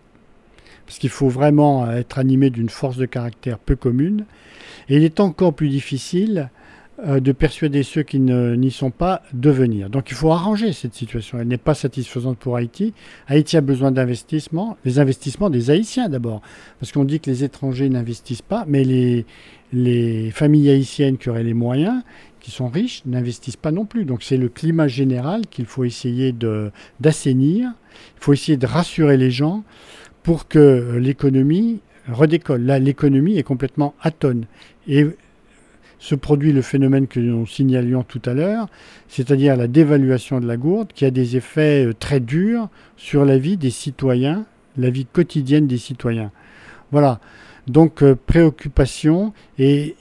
[0.90, 4.26] parce qu'il faut vraiment être animé d'une force de caractère peu commune.
[4.90, 6.50] Et il est encore plus difficile
[7.06, 9.90] de persuader ceux qui n'y sont pas de venir.
[9.90, 11.40] Donc il faut arranger cette situation.
[11.40, 12.94] Elle n'est pas satisfaisante pour Haïti.
[13.28, 16.42] Haïti a besoin d'investissements, les investissements des Haïtiens d'abord,
[16.80, 19.26] parce qu'on dit que les étrangers n'investissent pas, mais les,
[19.72, 22.02] les familles haïtiennes qui auraient les moyens,
[22.40, 24.06] qui sont riches, n'investissent pas non plus.
[24.06, 26.34] Donc c'est le climat général qu'il faut essayer
[27.00, 27.72] d'assainir.
[28.18, 29.64] Il faut essayer de rassurer les gens
[30.24, 32.64] pour que l'économie redécolle.
[32.64, 34.46] Là, l'économie est complètement atone.
[34.88, 35.06] Et
[36.00, 38.68] se produit le phénomène que nous signalions tout à l'heure,
[39.08, 43.38] c'est-à-dire la dévaluation de la gourde, qui a des effets euh, très durs sur la
[43.38, 44.46] vie des citoyens,
[44.78, 46.32] la vie quotidienne des citoyens.
[46.92, 47.20] Voilà.
[47.68, 49.96] Donc euh, préoccupation et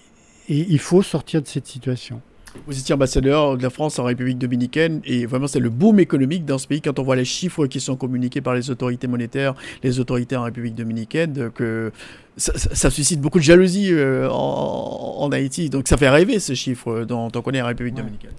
[0.48, 2.22] il faut sortir de cette situation.
[2.66, 6.44] Vous étiez ambassadeur de la France en République dominicaine et vraiment c'est le boom économique
[6.44, 9.54] dans ce pays quand on voit les chiffres qui sont communiqués par les autorités monétaires,
[9.82, 11.92] les autorités en République dominicaine, que
[12.36, 15.70] ça, suscite beaucoup de jalousie euh, en, Haïti.
[15.70, 18.32] Donc ça fait rêver ces chiffres dont on connaît en République dominicaine.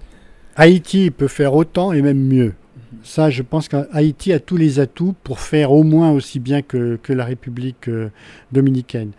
[0.56, 2.54] Haïti peut faire autant et même mieux.
[3.02, 6.98] Ça, je pense qu'Haïti a tous les atouts pour faire au moins aussi bien que,
[7.08, 8.10] la République euh,
[8.52, 9.12] dominicaine.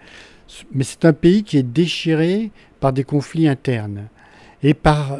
[0.74, 4.08] Mais c'est un pays qui est déchiré par des conflits internes
[4.64, 5.20] et par,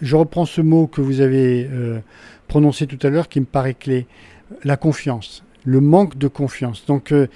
[0.00, 2.00] je reprends ce mot que vous avez euh,
[2.48, 4.06] prononcé tout à l'heure qui me paraît clé,
[4.64, 6.84] la confiance, le manque de confiance.
[6.86, 7.28] Donc euh,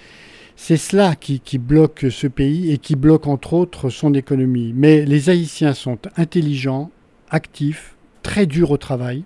[0.56, 4.72] c'est cela qui, qui, bloque ce pays et qui bloque entre autres son économie.
[4.74, 6.90] Mais les Haïtiens sont intelligents,
[7.30, 9.24] actifs, très durs au travail.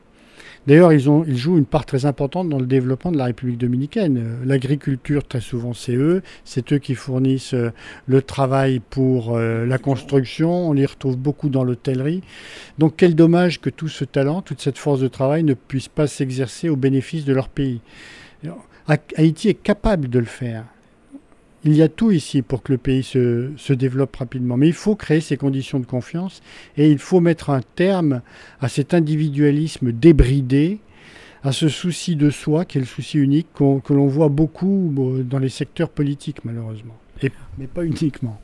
[0.67, 4.19] D'ailleurs, ils, jouent une part très importante dans le développement de la République dominicaine.
[4.19, 6.23] Euh, l'agriculture, très souvent, c'est eux.
[6.45, 7.73] C'est eux qui fournissent euh,
[8.07, 10.69] le travail pour euh, la construction.
[10.69, 12.23] On les retrouve beaucoup dans l'hôtellerie.
[12.79, 16.07] Donc, quel dommage que tout ce talent, toute cette force de travail ne puisse pas
[16.07, 17.81] s'exercer au bénéfice de leur pays.
[19.17, 20.65] Haïti est capable de le faire.
[21.65, 24.57] Il y a tout ici pour que le pays se, se, développe rapidement.
[24.57, 26.41] Mais il faut créer ces conditions de confiance
[26.77, 28.23] et il faut mettre un terme
[28.61, 30.81] à cet individualisme débridé,
[31.43, 34.95] à ce souci de soi qui est le souci unique que l'on voit beaucoup
[35.25, 37.00] dans les secteurs politiques malheureusement
[37.59, 38.41] mais pas uniquement.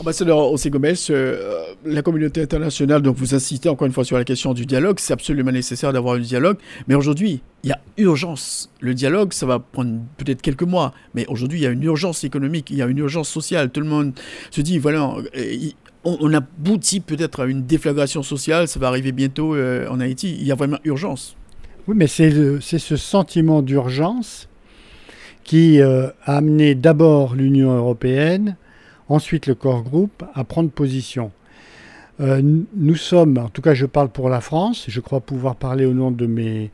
[0.00, 4.24] Ambassadeur José Gomez, euh, la communauté internationale, donc vous insistez encore une fois sur la
[4.24, 8.70] question du dialogue, c'est absolument nécessaire d'avoir un dialogue, mais aujourd'hui, il y a urgence.
[8.80, 12.24] Le dialogue, ça va prendre peut-être quelques mois, mais aujourd'hui, il y a une urgence
[12.24, 13.70] économique, il y a une urgence sociale.
[13.70, 14.12] Tout le monde
[14.50, 15.56] se dit, voilà, euh,
[16.04, 20.46] on, aboutit peut-être à une déflagration sociale, ça va arriver bientôt euh, en Haïti, il
[20.46, 21.36] y a vraiment urgence.
[21.86, 24.47] Oui, mais c'est ce sentiment d'urgence
[25.48, 28.56] qui euh, a amené d'abord l'Union européenne,
[29.08, 31.32] ensuite le corps groupe, à prendre position.
[32.20, 32.42] Euh,
[32.76, 35.94] nous sommes, en tout cas je parle pour la France, je crois pouvoir parler au
[35.94, 36.70] nom de mes,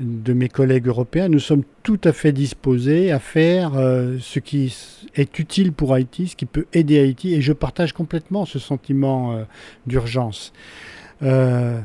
[0.00, 4.76] de mes collègues européens, nous sommes tout à fait disposés à faire euh, ce qui
[5.14, 9.46] est utile pour Haïti, ce qui peut aider Haïti, et je partage complètement ce sentiment
[9.86, 10.52] d'urgence.
[11.22, 11.80] je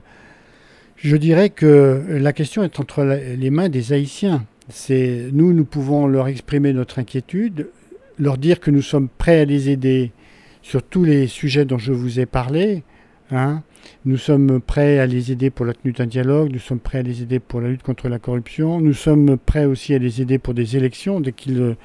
[1.15, 4.43] dirais que la question est entre les mains des Haïtiens.
[4.69, 7.69] C'est nous, nous pouvons leur exprimer notre inquiétude,
[8.17, 10.12] leur dire que nous sommes prêts à les aider
[10.62, 12.84] sur tous les sujets dont je vous ai parlé.
[13.32, 13.62] Hein.
[14.06, 17.04] Nous sommes prêts à les aider pour la tenue d'un dialogue, nous sommes prêts à
[17.04, 20.39] les aider pour la lutte contre la corruption, nous sommes prêts aussi à les aider
[20.39, 21.75] pour des élections dès qu'ils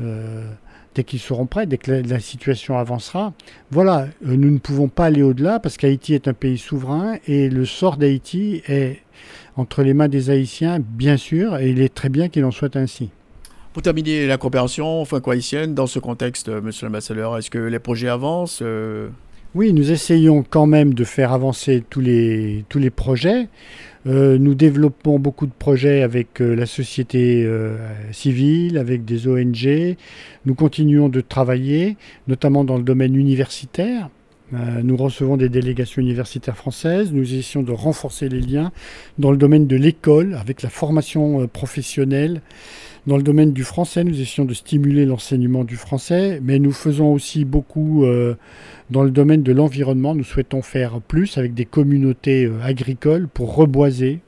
[0.00, 0.44] euh,
[1.18, 3.34] seront prêts, dès que la, situation avancera.
[3.70, 7.64] Voilà, nous ne pouvons pas aller au-delà parce qu'Haïti est un pays souverain et le
[7.64, 9.00] sort d'Haïti est
[9.56, 12.76] entre les mains des Haïtiens, bien sûr, et il est très bien qu'il en soit
[12.76, 13.10] ainsi.
[13.72, 18.08] Pour terminer la coopération franco-haïtienne, dans ce contexte, euh, monsieur l'ambassadeur, est-ce que les projets
[18.08, 19.08] avancent euh?
[19.56, 23.48] Oui, nous essayons quand même de faire avancer tous les, tous les projets.
[24.06, 27.48] Euh, nous développons beaucoup de projets avec la société
[28.10, 29.96] civile, avec des ONG.
[30.44, 34.08] Nous continuons de travailler, notamment dans le domaine universitaire.
[34.52, 37.12] Euh, nous recevons des délégations universitaires françaises.
[37.12, 38.72] Nous essayons de renforcer les liens
[39.18, 42.42] dans le domaine de l'école, avec la formation euh, professionnelle.
[43.06, 47.12] Dans le domaine du français, nous essayons de stimuler l'enseignement du français, mais nous faisons
[47.12, 48.34] aussi beaucoup euh,
[48.90, 50.14] dans le domaine de l'environnement.
[50.14, 54.20] Nous souhaitons faire plus avec des communautés agricoles pour reboiser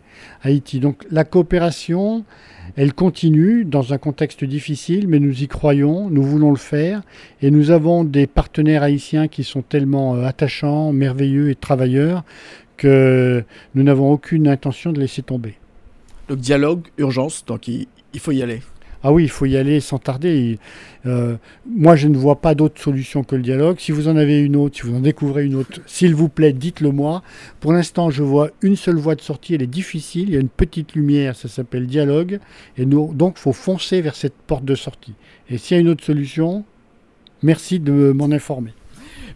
[0.43, 0.81] Haïti.
[0.81, 2.25] Donc la coopération,
[2.77, 7.03] elle continue dans un contexte difficile, mais nous y croyons, nous voulons le faire,
[7.43, 12.25] et nous avons des partenaires haïtiens qui sont tellement euh, attachants, merveilleux et travailleurs
[12.77, 15.55] que nous n'avons aucune intention de laisser tomber.
[16.29, 17.87] Donc dialogue, urgence, donc il
[18.19, 18.61] faut y aller.
[19.09, 20.59] Ah oui, il faut y aller sans tarder.
[21.07, 23.77] Euh, moi, je ne vois pas d'autre solution que le dialogue.
[23.79, 26.53] Si vous en avez une autre, si vous en découvrez une autre, s'il vous plaît,
[26.53, 27.23] dites-le moi.
[27.61, 29.55] Pour l'instant, je vois une seule voie de sortie.
[29.55, 30.25] Elle est difficile.
[30.31, 31.37] Il y a une petite lumière.
[31.37, 32.41] Ça s'appelle dialogue.
[32.77, 35.15] Et donc, il faut foncer vers cette porte de sortie.
[35.51, 36.65] Et s'il y a une autre solution,
[37.45, 38.73] merci de m'en informer.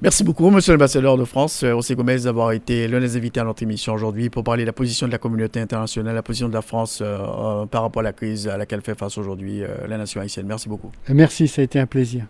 [0.02, 3.44] Merci beaucoup, monsieur l'ambassadeur de France, euh, José Gomez, d'avoir été l'un des invités à
[3.44, 6.54] notre émission aujourd'hui pour parler de la position de la communauté internationale, la position de
[6.54, 9.98] la France euh, euh, par rapport à la crise à laquelle fait face aujourd'hui la
[9.98, 10.46] nation haïtienne.
[10.46, 10.90] Merci beaucoup.
[11.10, 12.24] Merci, ça a été un plaisir.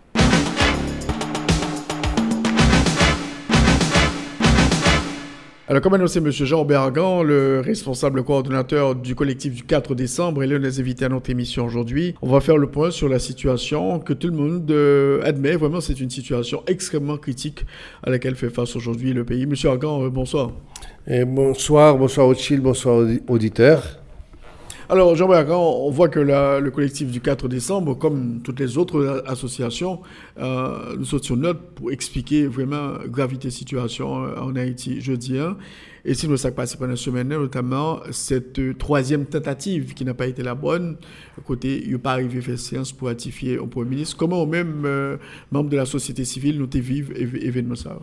[5.71, 6.29] Alors, comme annoncé, M.
[6.29, 11.07] Jean Bergan, le responsable coordonnateur du collectif du 4 décembre, est l'un des invités à
[11.07, 12.13] notre émission aujourd'hui.
[12.21, 15.55] On va faire le point sur la situation que tout le monde euh, admet.
[15.55, 17.65] Vraiment, c'est une situation extrêmement critique
[18.03, 19.45] à laquelle fait face aujourd'hui le pays.
[19.45, 20.51] Monsieur Argan, euh, bonsoir.
[21.07, 24.00] Bonsoir, bonsoir Ochil, bonsoir auditeurs.
[24.91, 30.01] Alors, Jean-Marc, on voit que le collectif du 4 décembre, comme toutes les autres associations,
[30.37, 35.55] euh, nous sur note pour expliquer vraiment gravité situation euh, en Haïti jeudi 1.
[36.03, 40.13] Et si nous sommes passé pendant la semaine, notamment cette euh, troisième tentative qui n'a
[40.13, 40.97] pas été la bonne,
[41.45, 44.17] côté, il n'est pas arrivé faire séance pour ratifier un Premier ministre.
[44.17, 44.85] Comment, même
[45.53, 47.97] membres de la société civile, nous vivre événement ça?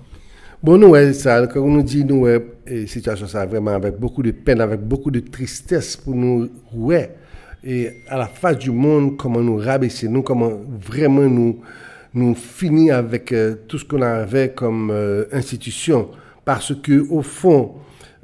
[0.60, 2.40] Bon, nous, ça, quand on nous dit, nous, la
[2.88, 7.14] situation, ça vraiment avec beaucoup de peine, avec beaucoup de tristesse pour nous, ouais,
[7.62, 11.60] et à la face du monde, comment nous rabaisser, nous, comment vraiment nous,
[12.12, 16.08] nous finir avec euh, tout ce qu'on avait comme euh, institution.
[16.44, 17.74] Parce que, au fond,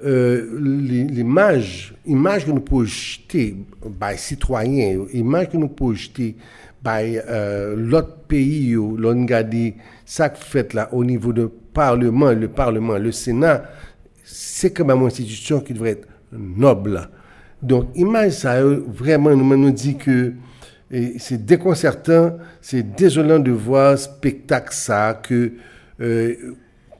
[0.05, 3.55] euh, l'image, image que nous jeter
[4.01, 6.35] par les citoyens, l'image que nous jeter
[6.83, 7.01] par
[7.77, 9.55] l'autre pays, l'on regarde
[10.05, 13.65] ça fait là au niveau de Parlement, le Parlement, le Sénat,
[14.23, 17.11] c'est quand même une institution qui devrait être noble.
[17.61, 20.33] Donc, image ça, vraiment, nous nous dit que
[21.19, 25.53] c'est déconcertant, c'est désolant de voir spectacle ça, que
[26.01, 26.35] euh,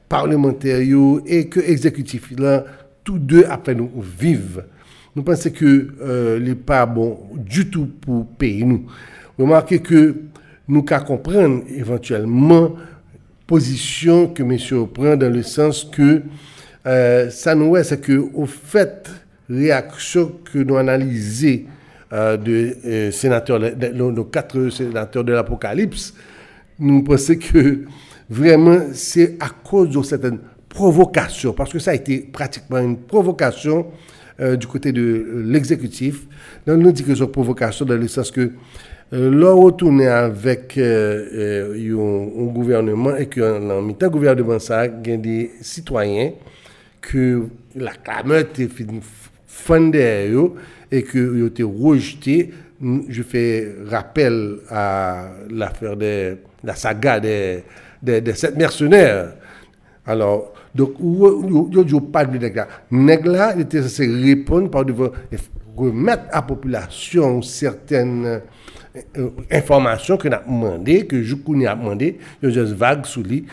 [0.09, 0.79] parlementaires
[1.25, 2.65] et que exécutifs, là,
[3.03, 4.65] tous deux, après nous, vivent.
[5.15, 8.85] Nous pensons que euh, n'est pas bon du tout pour payer nous.
[9.39, 10.15] Remarquez que
[10.67, 12.73] nous qu'à comprendre éventuellement
[13.47, 16.21] position que monsieur prend dans le sens que
[16.85, 19.09] euh, ça nous est, c'est que au fait,
[19.49, 21.61] réaction que nous analysons
[22.13, 23.59] euh, de euh, sénateurs,
[23.93, 26.13] nos quatre sénateurs de l'Apocalypse,
[26.79, 27.81] nous pensons que
[28.29, 33.87] vraiment c'est à cause de certaines provocations, parce que ça a été pratiquement une provocation
[34.59, 36.27] du côté de l'exécutif.
[36.67, 38.51] Nous dit que c'est une provocation dans le sens que
[39.11, 45.51] Là, retourner avec un, gouvernement et que dans le gouvernement, ça, il y a des
[45.61, 46.31] citoyens
[47.01, 47.43] que
[47.75, 48.45] la clameur
[50.91, 52.51] et que ont été rejetés.
[53.07, 57.63] Je fais rappel à l'affaire de la saga des
[58.01, 59.33] de, sept mercenaires.
[60.05, 62.67] Alors, donc, il n'y a pas de nègre là.
[62.91, 65.09] Nègre là, il était censé répondre par devant
[65.75, 68.41] remettre à la population certaines
[69.51, 73.45] information que a demandé, que Joukouni a demandé, il y a juste vague sous lui.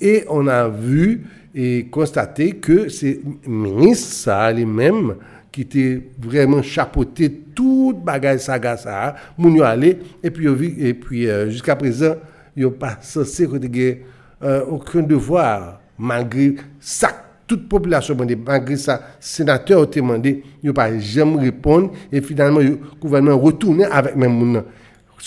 [0.00, 5.14] Et on a vu et constaté que c'est ministre, ça, lui-même,
[5.50, 10.46] qui était vraiment chapeauté toute bagaille saga ça, moun allé, et puis,
[10.78, 12.16] et puis euh, jusqu'à présent,
[12.58, 13.48] a pas censé
[14.42, 20.72] euh, aucun devoir, malgré ça toute population demandé, malgré ça, sénateur a demandé, il n'a
[20.72, 24.60] pas jamais répondu, et finalement, le gouvernement retourné avec même vous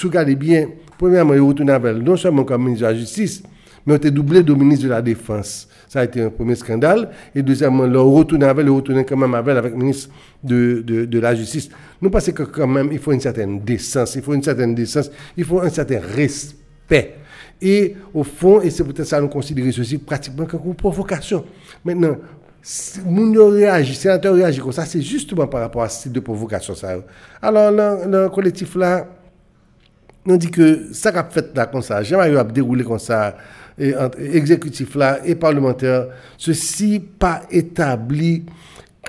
[0.08, 3.44] regardez bien, premièrement, il retourné avec non seulement comme ministre de la Justice,
[3.86, 5.68] mais il été doublé de ministre de la Défense.
[5.88, 7.10] Ça a été un premier scandale.
[7.34, 10.10] Et deuxièmement, le retourné avec, le retourné quand même avec, avec ministre
[10.44, 11.70] de, de, de, la Justice.
[12.02, 15.10] Nous pensons que quand même, il faut une certaine décence, il faut une certaine décence,
[15.36, 17.16] il faut un certain respect.
[17.62, 21.44] Et au fond, et c'est peut-être ça nous considérer ceci pratiquement comme une provocation.
[21.84, 22.18] Maintenant,
[23.06, 26.76] Moun réagit, sénateur réagit comme ça, c'est justement par rapport à ce type de provocation.
[26.76, 26.98] Ça.
[27.42, 29.08] Alors, le collectif là,
[30.30, 33.36] nous dit que ça a fait là comme ça, jamais a déroulé comme ça,
[33.78, 33.94] et,
[34.34, 38.46] exécutif là et parlementaire, ceci pas établi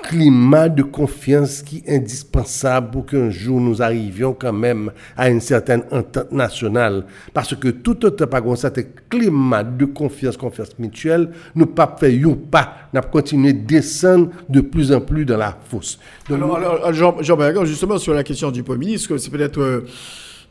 [0.01, 5.41] climat de confiance qui est indispensable pour qu'un jour nous arrivions quand même à une
[5.41, 7.05] certaine entente nationale.
[7.33, 8.71] Parce que tout autre pas comme ça,
[9.09, 14.91] climat de confiance, confiance mutuelle, nous pas faisons pas, nous continué de descendre de plus
[14.91, 15.99] en plus dans la fosse.
[16.29, 19.61] alors, alors, Jean, Jean justement sur la question du Premier ministre, c'est peut-être...
[19.61, 19.85] Euh,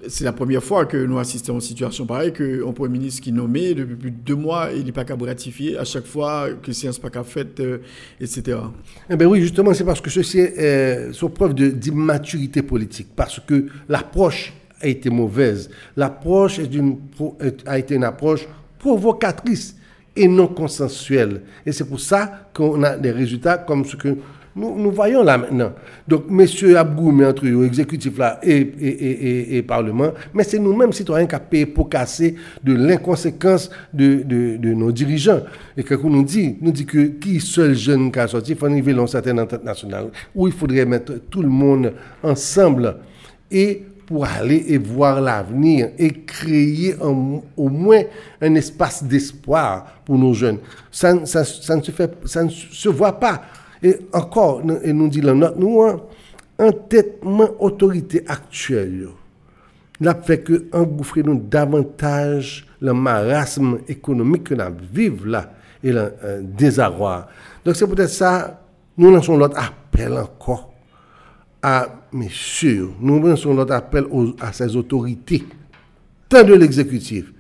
[0.09, 3.31] c'est la première fois que nous assistons à une situation pareille, qu'un Premier ministre qui
[3.31, 6.49] est nommé depuis plus de deux mois, il n'est pas qu'à ratifier à chaque fois
[6.63, 7.79] que séance pas qu'à faite, euh,
[8.21, 8.59] etc.
[9.09, 13.67] Eh bien oui, justement, c'est parce que ceci est euh, preuve d'immaturité politique, parce que
[13.89, 15.71] l'approche a été mauvaise.
[15.97, 16.59] L'approche
[17.67, 18.49] a été une approche
[18.79, 19.77] provocatrice
[20.17, 21.43] et non consensuelle.
[21.67, 24.17] Et c'est pour ça qu'on a des résultats comme ce que
[24.57, 25.73] nous, voyons là maintenant.
[26.09, 26.77] Donc, M.
[26.77, 31.67] Abgoum, entre l'exécutif là et, et, et, Parlement, mais c'est nous-mêmes, citoyens, qui avons payé
[31.67, 32.35] pour casser
[32.65, 35.41] de l'inconséquence de, de, nos dirigeants.
[35.77, 38.67] Et que nous dit, nous dit que qui seul jeune qui a sorti, il faut
[38.67, 41.93] arriver dans une certaine entente nationale, où il faudrait mettre tout le monde
[42.23, 42.97] ensemble
[43.51, 48.03] et pour aller et voir l'avenir et créer au moins
[48.41, 50.59] un espace d'espoir pour nos jeunes.
[50.91, 53.43] Ça, ne se fait, ça ne se voit pas.
[53.83, 55.83] Et encore, et nous dit la note, nous,
[56.59, 59.09] entêtement autorité actuelle,
[60.01, 65.53] n'a fait que engouffrer nous davantage le marasme économique que nous vivons là
[65.83, 66.13] et le
[66.43, 67.29] désarroi.
[67.65, 68.63] Donc c'est peut-être ça,
[68.97, 70.73] nous lançons l'autre appel encore
[71.63, 74.05] à messieurs, nous lançons notre appel
[74.41, 75.45] à ces autorités,
[76.29, 77.33] tant de l'exécutif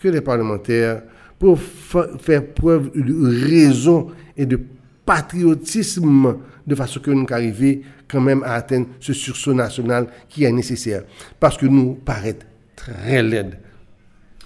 [0.00, 1.02] que des parlementaires,
[1.38, 4.60] pour faire preuve de raison et de
[5.04, 6.36] patriotisme
[6.66, 11.02] de façon que nous arrivions quand même à atteindre ce sursaut national qui est nécessaire.
[11.38, 12.38] Parce que nous paraît
[12.76, 13.58] très laide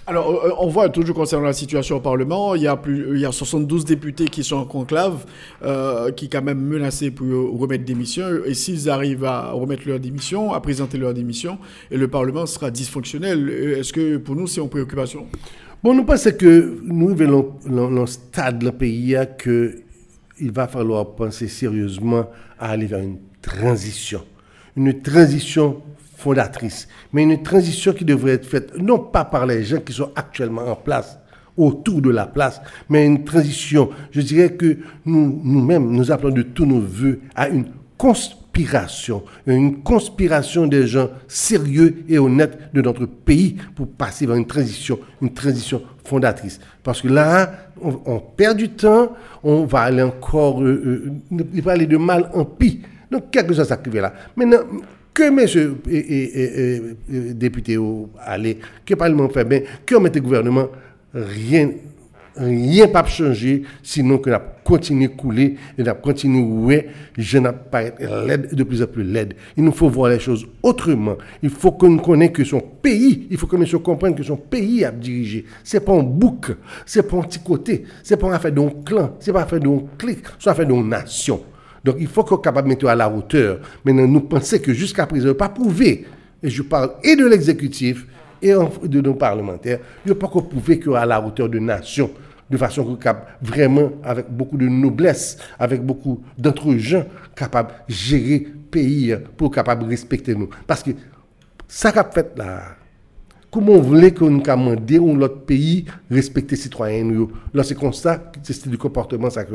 [0.09, 3.21] alors, euh, on voit toujours concernant la situation au Parlement, il y a, plus, il
[3.21, 5.27] y a 72 députés qui sont en conclave,
[5.63, 7.27] euh, qui quand même menacés pour
[7.61, 8.25] remettre démission.
[8.47, 11.59] Et s'ils arrivent à remettre leur démission, à présenter leur démission,
[11.91, 15.27] et le Parlement sera dysfonctionnel, est-ce que pour nous, c'est une préoccupation?
[15.85, 19.15] Bon, nous pensons que nous vivons dans le stade le pays
[20.39, 24.25] qu'il va falloir penser sérieusement à aller vers une transition.
[24.77, 25.83] Une transition
[26.17, 30.11] fondatrice, mais une transition qui devrait être faite non pas par les gens qui sont
[30.17, 31.19] actuellement en place,
[31.57, 36.43] autour de la place, mais une transition, je dirais que nous, nous-mêmes, nous appelons de
[36.43, 37.67] tous nos voeux à une
[39.47, 44.99] une conspiration des gens sérieux et honnêtes de notre pays pour passer vers une transition,
[45.23, 46.59] une transition fondatrice.
[46.83, 51.73] Parce que là, on, perd du temps, on va aller encore, euh, euh, il va
[51.73, 52.81] aller de mal en pis.
[53.11, 54.13] Donc, quelque chose s'activer là.
[54.37, 54.59] Maintenant,
[55.15, 56.81] que messieurs et,
[57.35, 57.79] députés
[58.25, 60.69] aller, que le Parlement fait bien, que on le gouvernement,
[61.15, 61.71] rien
[62.39, 67.51] rien pas changé, sinon que a continué à couler et a continué ouais, je n'ai
[67.71, 67.83] pas
[68.27, 69.35] l'aide de plus en plus l'aide.
[69.57, 71.17] Il nous faut voir les choses autrement.
[71.43, 74.37] Il faut que nous connaissions que son pays, il faut que nous comprenions que son
[74.37, 75.45] pays a dirigé.
[75.65, 76.53] C'est pas un bouc,
[76.87, 79.61] c'est pas un petit côté, c'est pas une affaire d'un clan, c'est pas une affaire
[79.61, 81.43] d'un clic, c'est une affaire d'une nation.
[81.85, 83.61] Donc il faut qu'on soit capable de mettre à la hauteur.
[83.85, 86.07] Maintenant, nous pensons que jusqu'à présent, pas prouvé,
[86.43, 88.07] et je parle et de l'exécutif
[88.41, 88.53] et
[88.85, 92.11] de nos parlementaires, il n'y a pas qu'on prouvé qu'à la hauteur de nation,
[92.51, 92.99] de façon
[93.43, 97.05] vraiment, avec beaucoup de noblesse, avec beaucoup d'entre gens,
[97.37, 100.49] capable de gérer le pays pour capable respecter nous.
[100.67, 100.91] Parce que
[101.67, 102.63] ça qu'a fait là,
[103.51, 104.43] comment voulait qu'on nous
[104.99, 109.55] ou l'autre pays respecter les citoyens Là, c'est comme ça, c'est du comportement ça que,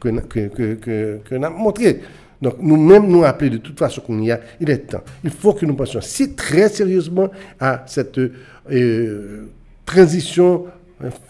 [0.00, 2.00] que, que, que, montré.
[2.40, 5.02] Donc, nous-mêmes, nous appeler de toute façon qu'on y a, il est temps.
[5.24, 9.48] Il faut que nous pensions si très sérieusement à cette euh,
[9.84, 10.66] transition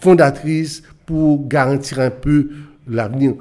[0.01, 2.49] fondatrice pour garantir un peu
[2.87, 3.35] l'avenir,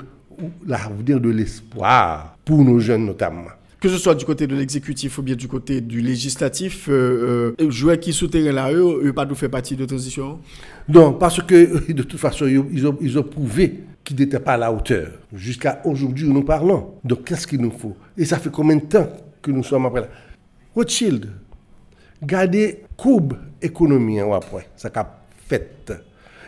[0.66, 3.51] l'avenir de l'espoir pour nos jeunes notamment
[3.81, 7.70] que ce soit du côté de l'exécutif ou bien du côté du législatif, euh, euh,
[7.70, 10.41] jouer qui souterrain là, eux, eux pas nous fait partie de transition?
[10.89, 14.57] Non, parce que de toute façon, ils ont, ils ont prouvé qu'ils n'étaient pas à
[14.57, 15.11] la hauteur.
[15.33, 16.95] Jusqu'à aujourd'hui où nous parlons.
[17.05, 17.97] Donc qu'est-ce qu'il nous faut?
[18.16, 19.09] Et ça fait combien de temps
[19.41, 20.09] que nous sommes après là?
[20.74, 21.31] Rothschild,
[22.22, 25.93] gardez courbe économie hein, après, ça a fait.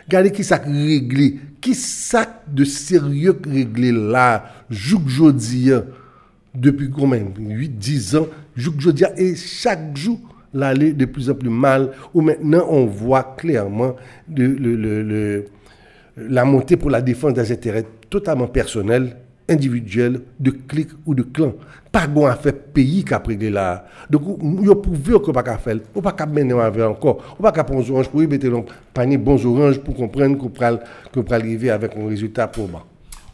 [0.09, 5.85] Gardez qui ça réglé, qui ça de sérieux réglé là, jour jeudi, hein.
[6.53, 8.27] Depuis combien 8, 10 ans,
[9.17, 10.19] et chaque jour,
[10.53, 13.95] l'aller de plus en plus mal, où maintenant on voit clairement
[16.17, 19.15] la montée pour la défense des intérêts totalement personnels,
[19.51, 21.53] individuels, de clics ou de clans.
[21.91, 23.85] Pas bon à faire pays qui a là.
[24.09, 25.77] Donc, vous pouvez que pas faire.
[25.93, 27.35] Vous pas mener avec encore.
[27.37, 31.69] Vous pas prendre oranges pour mettre un panier bons oranges pour comprendre que vous arriver
[31.69, 32.83] avec un résultat probant.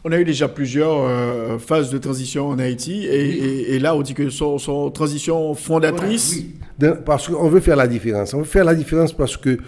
[0.08, 4.14] On a eu déjà plusieurs euh, phases de transition en Haïti et, là on dit
[4.14, 6.44] que sont, sont transition fondatrice.
[6.80, 6.94] Oui.
[7.04, 8.32] Parce qu'on veut faire la différence.
[8.32, 9.58] On veut faire la différence parce que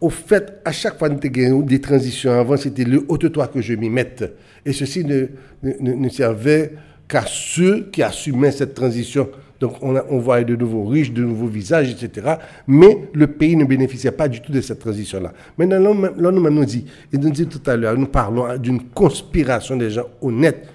[0.00, 3.74] au fait, à chaque fois que nous des transitions, avant c'était le haute-toi que je
[3.74, 4.24] m'y mette.
[4.64, 5.26] Et ceci ne,
[5.62, 6.72] ne, ne servait
[7.06, 9.28] qu'à ceux qui assumaient cette transition
[9.60, 12.34] donc on, voit de nouveaux riches, de nouveaux visages, etc.
[12.66, 15.32] Mais le pays ne bénéficiait pas du tout de cette transition-là.
[15.56, 19.90] Maintenant, là, nous dit, et nous dit tout à l'heure, nous parlons d'une conspiration des
[19.90, 20.68] gens honnêtes,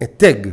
[0.00, 0.52] intègres,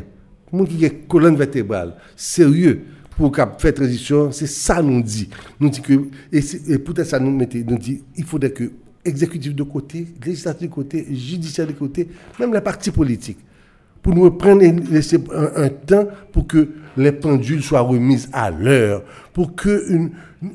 [0.63, 2.81] qui est colonne vertébrale, sérieux,
[3.17, 5.29] pour faire transition, c'est ça nous dit.
[5.59, 5.93] Nous dit que,
[6.31, 8.71] et, peut-être ça nous mettait, nous dit, il faudrait que
[9.03, 12.07] exécutif de côté, législatif de côté, judiciaire de côté,
[12.39, 13.38] même les partis politiques,
[14.06, 15.18] pour nous prendre et laisser
[15.56, 19.01] un temps pour que les pendules soient remises à l'heure,
[19.34, 20.12] pour qu'une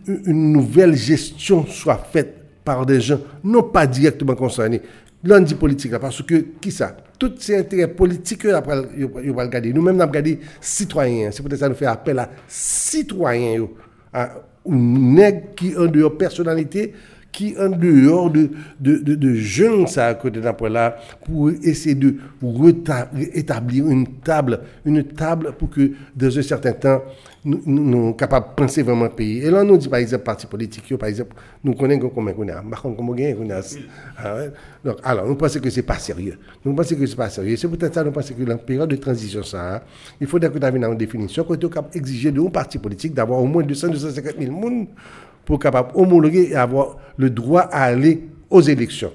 [0.07, 2.33] une nouvelle gestion soit faite
[2.65, 4.81] par des gens non pas directement concernés.
[5.25, 6.97] L'on dit politique, parce que, qui ça?
[7.19, 8.45] Tous ces intérêts politiques.
[8.45, 11.31] Nous-mêmes, nous regardé citoyens.
[11.33, 13.67] C'est peut-être ça nous fait appel à citoyens.
[14.13, 14.31] à
[14.69, 16.93] un nègre qui en dehors personnalité,
[17.33, 22.17] qui en dehors de, jeunes ça à côté d'un là pour essayer de
[23.35, 27.03] établir une table, une table pour que dans un certain temps
[27.45, 29.39] nous, sommes capables de penser vraiment le pays.
[29.39, 32.63] Et là, nous dit par exemple, parti politique, par exemple, nous connaissons combien on a,
[32.83, 33.61] combien on a.
[34.19, 34.37] Ah.
[34.85, 36.39] Donc, alors, nous pensons que ce n'est pas sérieux.
[36.65, 37.57] Nous pensons que ce n'est pas sérieux.
[37.57, 39.81] C'est peut-être ça, nous pensons que la période de transition, ça, hein,
[40.21, 43.47] il faudrait que nous une définition, que nous exiger de un parti politique d'avoir au
[43.47, 44.87] moins 200, 250 000 personnes
[45.45, 49.13] pour capable homologuer et avoir le droit à aller aux élections.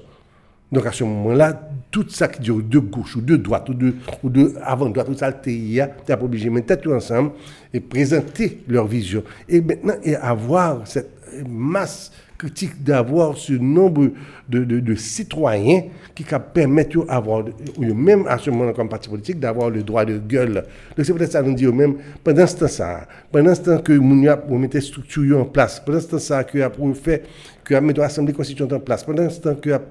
[0.72, 4.54] Donc à ce moment-là, tout ça qui dit de gauche ou de droite ou de,
[4.62, 7.30] avant-droite, tout ça, le TIA, tu es obligé de mettre tout ensemble
[7.72, 9.22] et présenter leur vision.
[9.48, 11.10] Et maintenant, et avoir cette
[11.48, 14.10] masse critique d'avoir ce nombre
[14.48, 15.82] de, de, de citoyens
[16.14, 17.44] qui permettent d'avoir,
[17.78, 20.64] même à ce moment comme parti politique, d'avoir le droit de gueule.
[20.96, 24.28] Donc c'est peut-être ça nous dit même, pendant ce temps-là, pendant ce temps que nous
[24.58, 27.24] mis structure en place, pendant ce temps-là que nous fait
[27.64, 29.82] que a mis l'Assemblée constituante en place, pendant ce temps que a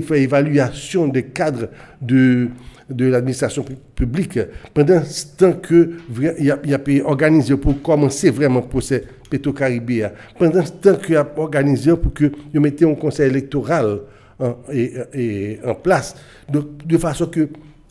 [0.00, 1.68] fait évaluation des cadres
[2.00, 2.48] de
[2.92, 4.38] de l'administration pu- publique,
[4.74, 5.90] pendant ce temps que
[6.38, 11.16] il y a, y organiser pour commencer vraiment le procès Petro-Caribéen, pendant ce temps qu'il
[11.16, 14.00] a organisé pour que vous mettez un conseil électoral
[14.38, 16.14] en, et- en place,
[16.50, 16.62] de,
[16.98, 17.48] façon que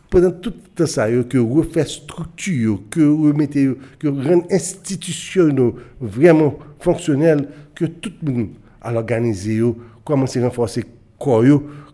[0.09, 5.71] pendant tout le temps que vous faites structure, que vous mettez, que vous rendez institutionnels
[5.99, 8.49] vraiment fonctionnels, que tout le monde
[8.81, 9.61] à l'organiser,
[10.03, 10.83] commencer à renforcer
[11.19, 11.43] corps,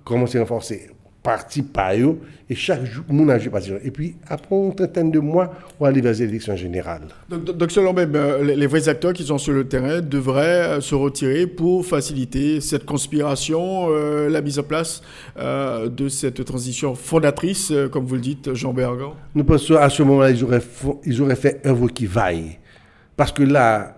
[0.03, 0.89] commencer à renforcer
[1.27, 2.17] parti par eux,
[2.49, 3.69] et chaque jour, mon joué parti.
[3.83, 7.01] Et puis, après une trentaine de mois, on va aller vers les élections générales.
[7.29, 10.77] Donc, donc- selon même, euh, les, les vrais acteurs qui sont sur le terrain devraient
[10.77, 15.01] euh, se retirer pour faciliter cette conspiration, euh, la mise en place
[15.37, 19.13] euh, de cette transition fondatrice, euh, comme vous le dites, Jean Bergan.
[19.35, 20.63] Nous pensons à ce moment-là, ils auraient,
[21.03, 22.57] ils auraient fait œuvre qui vaille.
[23.17, 23.97] Parce que là,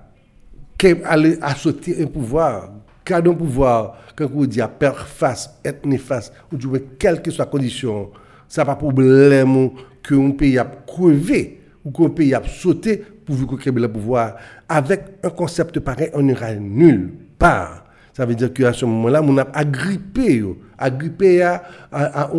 [1.41, 2.71] à sauter un pouvoir,
[3.17, 7.45] un pouvoir, quand vous dites père face, être néfaste, ou du moins, quelle que soit
[7.45, 8.09] la condition,
[8.47, 9.69] ça pas problème
[10.03, 13.47] qu'un pays a crevé ou qu'un pays a sauté pour vous
[13.79, 14.35] le pouvoir.
[14.67, 17.85] Avec un concept pareil, on n'ira nulle part.
[18.13, 20.43] Ça veut dire qu'à ce moment-là, on a agrippé,
[20.77, 22.29] agrippé à, un, un-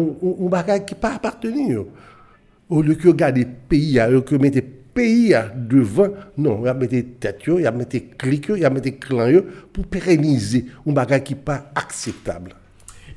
[0.44, 1.78] un bagage qui pas appartenu.
[2.68, 4.60] Au lieu que regarder pays, au lieu que mettre
[4.94, 7.84] pays devant, non, il a mis tête, il a mis
[8.18, 12.54] clic, il a mis clan yo, pour pérenniser un bagage qui pas acceptable.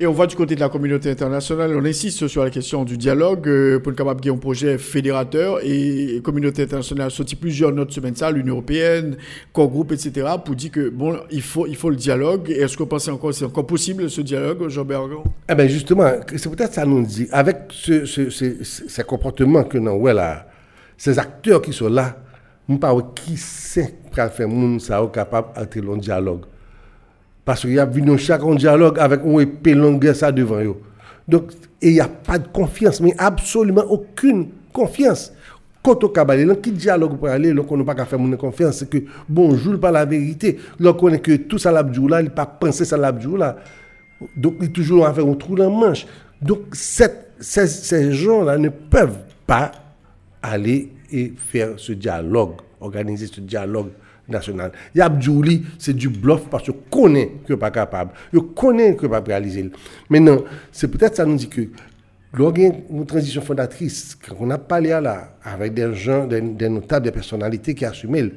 [0.00, 2.98] Et on va du côté de la communauté internationale, on insiste sur la question du
[2.98, 7.36] dialogue euh, pour le capable y ait un projet fédérateur et communauté internationale a sorti
[7.36, 9.16] plusieurs notes semaine ça, l'Union européenne,
[9.52, 10.26] corps groupe, etc.
[10.44, 12.50] pour dire que bon, il faut, il faut le dialogue.
[12.50, 15.68] Et est-ce que vous pensez encore c'est encore possible ce dialogue, Jean Bergan Eh bien,
[15.68, 19.90] justement, c'est peut-être ça nous dit, avec ce, ce, ce, ce- ces comportements que nous
[19.92, 20.48] avons là,
[20.96, 22.16] ces acteurs qui sont là,
[22.68, 25.98] nous ne savons pas qui c'est qui a moun ça est capable d'entrer dans le
[25.98, 26.44] dialogue.
[27.44, 30.76] Parce qu'il y a venu chaque un dialogue avec un épée longue ça devant eux.
[31.26, 35.32] Donc, il n'y a pas de confiance, mais absolument aucune confiance.
[35.82, 38.78] Quand on cabale, là, qui dialogue pour aller, qu'on n'a pas qu'à faire mon confiance,
[38.78, 40.58] c'est que bonjour, pas la vérité.
[40.80, 43.56] Là, qu'on est que tout ça l'abdou là, il pas penser ça l'abdou là.
[44.34, 46.06] Donc, il est toujours faire un trou dans la manche.
[46.40, 49.72] Donc, ces, ces gens-là ne peuvent pas
[50.52, 53.88] aller et faire ce dialogue, organiser ce dialogue
[54.28, 54.72] national.
[54.94, 58.12] Il y a Abdouli, c'est du bluff parce que connaît que pas capable.
[58.32, 59.70] Il connaît que pas réaliser.
[60.08, 60.38] Maintenant,
[60.72, 61.62] c'est peut-être ça nous dit que
[62.34, 67.74] lors une transition fondatrice, qu'on a parlé là avec des gens, des, notables, des personnalités
[67.74, 68.30] qui assument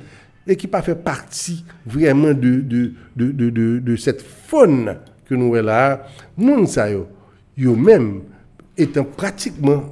[0.48, 4.96] et qui pas fait partie vraiment de, de, de, de, cette faune
[5.26, 6.08] que nous avons là,
[6.68, 7.08] sa yo,
[7.58, 8.22] yo même
[8.78, 9.84] étant pratiquement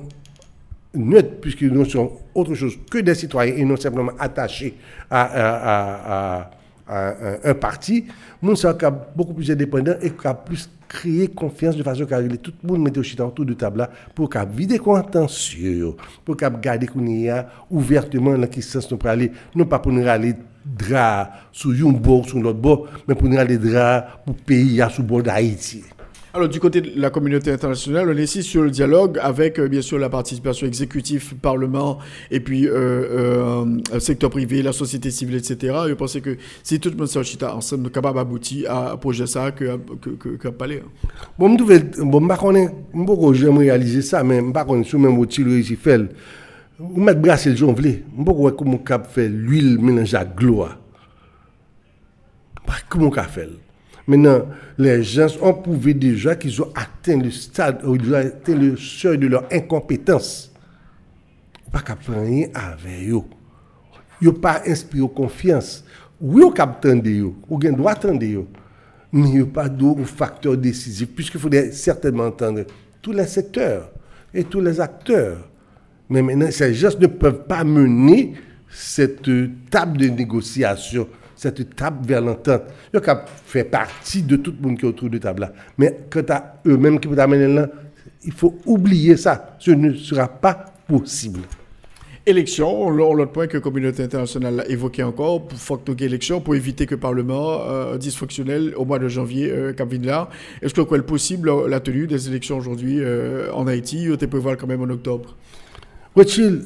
[1.41, 4.75] puisque nous sommes autre chose que des citoyens et non simplement attachés
[5.09, 6.49] à, à- à- à-
[6.87, 8.05] à un, parti,
[8.41, 8.77] nous sommes
[9.15, 12.97] beaucoup plus indépendants et qui plus créé confiance de façon qu'à tout le monde mette
[12.99, 15.93] au autour de table pour qu'à vider contentieux,
[16.23, 20.07] pour qu'à garder qu'on a ouvertement dans qui sens nous aller, non pas pour nous
[20.07, 24.79] aller drap sur un bord, sur l'autre bord, mais pour nous aller drap pour pays
[24.81, 25.83] à sous bord d'Haïti.
[26.35, 29.81] Alors, du côté de la communauté internationale, on insiste sur le dialogue avec, euh, bien
[29.81, 31.97] sûr, la participation exécutive, Parlement,
[32.29, 32.73] et puis euh,
[33.93, 35.73] euh, secteur privé, la société civile, etc.
[35.85, 37.07] Et je pense que si tout le monde
[37.55, 40.81] ensemble, capables d'aboutir à un projet ça que, que, que, que parler.
[40.85, 41.07] hein.
[41.39, 45.17] Bon, je trouve, bon, je connais, je j'aime réaliser ça, mais je connais sur même
[45.17, 46.01] outil ici fait.
[46.77, 50.77] Ou mettre brasser le jonvlé, sais comment cap fait l'huile mélangée à gloire.
[52.89, 53.64] Comment on fait
[54.07, 54.45] Maintenant,
[54.77, 59.17] les gens ont prouvé déjà qu'ils ont atteint le stade, ils ont atteint le seuil
[59.17, 60.51] de leur incompétence.
[61.71, 63.21] Pas qu'à avec eux.
[64.21, 65.83] Ils n'ont pas inspiré confiance.
[66.21, 68.47] oui, on capte yo, ou bien doit attendre yo,
[69.11, 72.63] mais il n'y pas d'autre facteur décisif, puisqu'il faudrait certainement entendre
[73.01, 73.91] tous les secteurs
[74.33, 75.49] et tous les acteurs.
[76.09, 78.33] Mais maintenant, ces gestes ne peuvent pas mener
[78.69, 79.29] cette
[79.69, 82.63] table de négociation, cette table vers l'entente.
[82.93, 82.99] Ils
[83.45, 85.53] fait partie de tout le monde qui est autour de table là.
[85.77, 87.67] Mais quant à eux-mêmes qui peuvent amener là,
[88.23, 89.55] il faut oublier ça.
[89.59, 91.41] Ce ne sera pas possible.
[92.27, 96.87] Élection, l'autre point que la communauté internationale a évoqué encore, pour faire élection, pour éviter
[96.87, 100.29] que le Parlement euh, dysfonctionnel au mois de janvier, euh, là.
[100.63, 104.39] Est-ce que c'est possible la tenue des élections aujourd'hui euh, en Haïti ou tu peux
[104.39, 105.35] voir quand même en octobre?
[106.15, 106.63] Rothschild,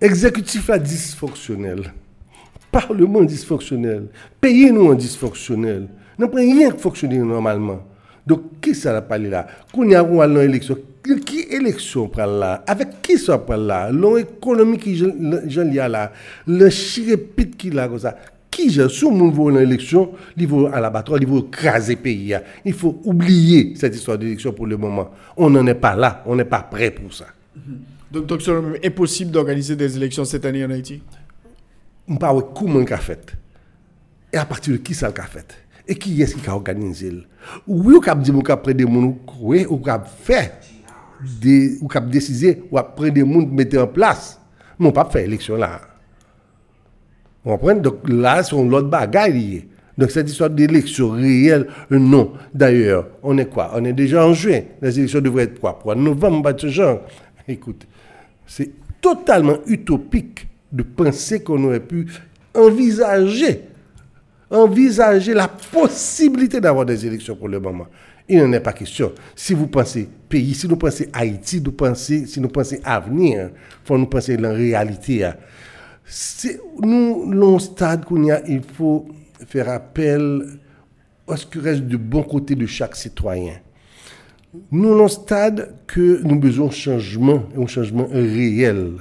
[0.00, 1.92] exécutif là dysfonctionnel,
[2.72, 4.06] Parlement dysfonctionnel,
[4.40, 7.82] pays nous dysfonctionnel, n'a pas rien qui fonctionne normalement.
[8.26, 9.46] Donc, qui ça n'a pas là?
[9.72, 10.78] Qu'on y a une élection
[11.26, 12.64] qui élection prend là?
[12.66, 13.90] Avec qui ça prend là?
[13.92, 16.12] L'économie qui j'en a là,
[16.46, 18.16] le chirépite qui là comme ça.
[18.50, 22.36] Qui je sous mon niveau l'élection, il faut à la bataille, il faut craser pays.
[22.64, 25.10] Il faut oublier cette histoire d'élection pour le moment.
[25.36, 27.26] On n'en est pas là, on n'est pas prêt pour ça.
[28.10, 28.52] Donc, donc c'est
[28.86, 31.02] impossible d'organiser des élections cette année en Haïti?
[32.08, 33.36] On parle de comment qu'a fait.
[34.32, 37.12] Et à partir de qui ça a fait Et qui est-ce qui a organisé
[37.66, 40.52] Oui, on a dit qu'on a pris des gens, oui, on a fait
[41.40, 44.40] des, ou cap décider ou après des monde mettre en place.
[44.78, 45.80] Mais on pas faire élection là.
[47.44, 49.66] On prend donc là c'est l'autre bagaille
[49.98, 52.32] Donc cette histoire d'élection réelle, non.
[52.54, 53.72] D'ailleurs, on est quoi?
[53.74, 54.60] On est déjà en juin.
[54.80, 55.78] Les élections devraient être quoi?
[55.78, 57.00] Pour novembre, ce genre.
[57.46, 57.86] Écoute,
[58.46, 62.06] c'est totalement utopique de penser qu'on aurait pu
[62.54, 63.62] envisager,
[64.50, 67.86] envisager la possibilité d'avoir des élections pour le moment.
[68.28, 69.12] Il n'en est pas question.
[69.34, 73.86] Si vous pensez pays, si nous pensons Haïti, nous pensez, si nous pensons avenir, il
[73.86, 75.24] faut nous penser la réalité.
[75.24, 75.34] Hein.
[76.80, 79.06] Nous, dans stade qu'on a, il faut
[79.46, 80.58] faire appel
[81.28, 83.54] à ce qui reste du bon côté de chaque citoyen.
[84.70, 88.92] Nous, dans stade que nous avons besoin de changement, un changement réel.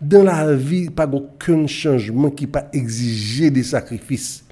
[0.00, 4.44] Dans la vie, pas aucun changement qui pas exiger des sacrifices.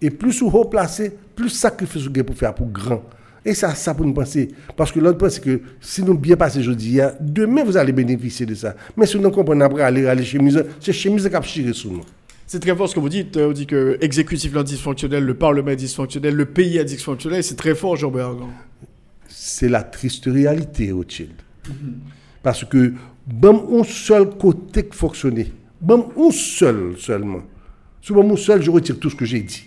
[0.00, 3.02] Et plus vous haut placé, plus sacrifice vous avez pour faire pour grand.
[3.44, 4.48] Et ça, ça pour nous penser.
[4.76, 8.46] Parce que l'autre point, c'est que si nous bien passé aujourd'hui, demain, vous allez bénéficier
[8.46, 8.74] de ça.
[8.96, 11.92] Mais si nous comprenons après aller aller chez Mise, c'est chez Mise qui a sur
[11.92, 12.02] nous.
[12.46, 13.36] C'est très fort ce que vous dites.
[13.36, 17.42] On dit que l'exécutif est dysfonctionnel, le Parlement est dysfonctionnel, le pays est dysfonctionnel.
[17.42, 18.50] C'est très fort, Jean Bergant.
[19.28, 21.32] C'est la triste réalité, Rothschild.
[22.42, 22.94] Parce que,
[23.26, 25.50] bon, un seul côté qui fonctionnait.
[25.80, 27.42] Bon, un seul seulement.
[28.00, 29.64] Souvent, mon seul, je retire tout ce que j'ai dit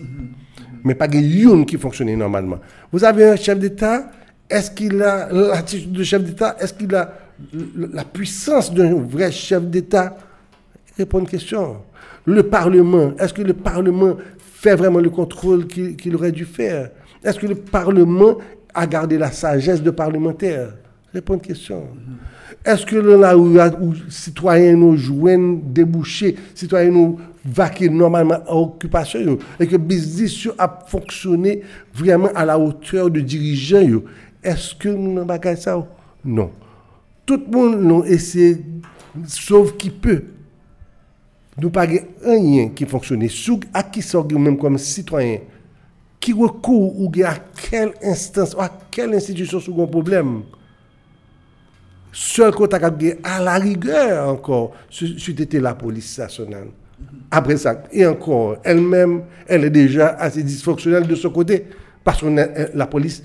[0.88, 2.60] mais pas une qui fonctionne normalement.
[2.92, 4.10] Vous avez un chef d'État,
[4.50, 6.56] est-ce qu'il a l'attitude de chef d'État?
[6.60, 7.14] Est-ce qu'il a
[7.76, 10.18] la puissance d'un vrai chef d'État?
[10.98, 11.78] Répondre une question.
[12.26, 16.90] Le Parlement, est-ce que le Parlement fait vraiment le contrôle qu'il aurait dû faire?
[17.24, 18.38] Est-ce que le Parlement
[18.74, 20.74] a gardé la sagesse de parlementaire?
[21.14, 21.88] Répondre une question.
[22.68, 22.98] Est-ce que
[23.80, 30.80] où citoyens nous jouent débouchés, citoyens nous vaquer normalement à l'occupation et que business a
[30.86, 31.62] fonctionné
[31.94, 34.02] vraiment à la hauteur de dirigeants.
[34.44, 35.82] Est-ce que nous n'avons pas ça
[36.26, 36.52] Non.
[37.26, 38.58] Tout le monde essayé,
[39.26, 40.24] sauf qui peut.
[41.62, 41.88] Nous pas
[42.22, 43.30] rien qui fonctionne.
[43.30, 45.40] Sous à qui sort même comme citoyen,
[46.20, 47.36] qui recourt ou à
[47.70, 50.42] quelle instance, à quelle institution sur un problème?
[52.12, 56.68] Seul contact à la rigueur encore, c'était la police nationale.
[57.30, 61.66] Après ça, et encore, elle-même, elle est déjà assez dysfonctionnelle de ce côté,
[62.04, 62.28] parce que
[62.74, 63.24] la police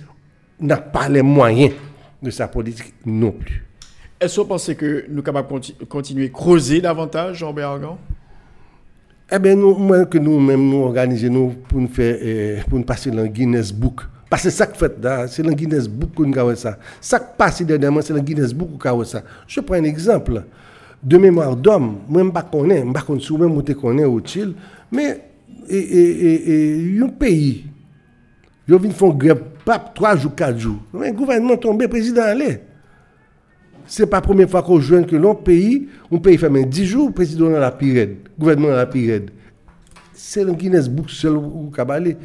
[0.61, 1.72] n'a pas les moyens
[2.22, 3.64] de sa politique non plus.
[4.20, 7.99] Est-ce que vous pensez que nous sommes capables de continuer à creuser davantage, Jean Bergan
[9.33, 13.11] Eh bien, nous, moi, que nous-mêmes, nous organisons pour nous faire, eh, pour nous passer
[13.11, 14.03] dans le Guinness Book.
[14.33, 14.95] Parce que ça qui fait,
[15.28, 16.78] c'est le Guinness Book que nous avons ça.
[17.03, 19.22] Ça qui passe dernièrement, c'est le Guinness Book que nous avons ça.
[19.47, 20.45] Je prends un exemple
[21.03, 24.09] de mémoire d'homme, moi, je ne connais pas, je ne sais pas si je connais
[24.09, 24.55] utile,
[24.91, 25.20] mais
[25.68, 27.66] et, et, et, un pays,
[28.66, 30.78] ils viennent faire grève pas 3 jours, 4 jours.
[30.95, 32.62] Le gouvernement tombe, le président allait.
[33.87, 36.87] Ce n'est pas la première fois qu'on joue que l'un pays, un pays fait 10
[36.87, 39.20] jours, le président a la pire, le gouvernement a la.
[40.24, 42.16] C'est le Guinness Book seul ou Kabale,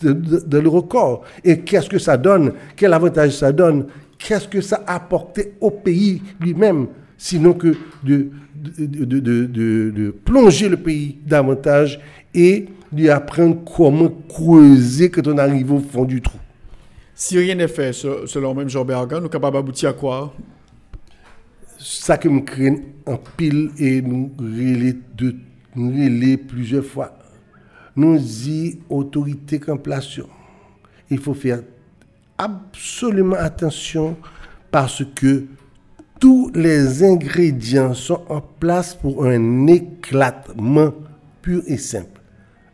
[0.00, 1.24] de, le record.
[1.44, 2.54] Et qu'est-ce que ça donne?
[2.74, 3.86] Quel avantage ça donne?
[4.16, 6.86] Qu'est-ce que ça a apporté au pays lui-même?
[7.18, 8.30] Sinon que de,
[8.78, 12.00] de, de, de, plonger le pays davantage
[12.32, 16.38] et lui apprendre comment creuser quand on arrive au fond du trou.
[17.14, 20.32] Si rien n'est fait, selon même Jean Bergan, nous sommes capables d'aboutir à quoi?
[21.78, 22.72] Ça que me crée
[23.04, 25.36] en pile et nous relais, de,
[25.76, 27.17] nous plusieurs fois.
[27.98, 30.20] Nous dit autorité qu'en place.
[31.10, 31.62] Il faut faire
[32.38, 34.16] absolument attention
[34.70, 35.46] parce que
[36.20, 40.94] tous les ingrédients sont en place pour un éclatement
[41.42, 42.20] pur et simple.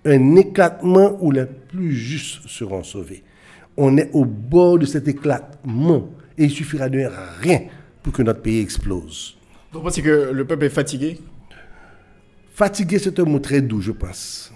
[0.04, 3.22] Un éclatement où les plus justes seront sauvés.
[3.76, 7.08] On est au bord de cet éclatement et il suffira de
[7.40, 7.62] rien
[8.02, 9.36] pour que notre pays explose.
[9.72, 11.18] Donc, vous pensez que le peuple est fatigué?
[12.54, 14.53] Fatigué, c'est un mot très doux, je pense.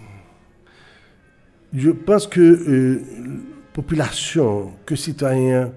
[1.74, 3.02] Je pense que euh,
[3.72, 5.72] population, que citoyens,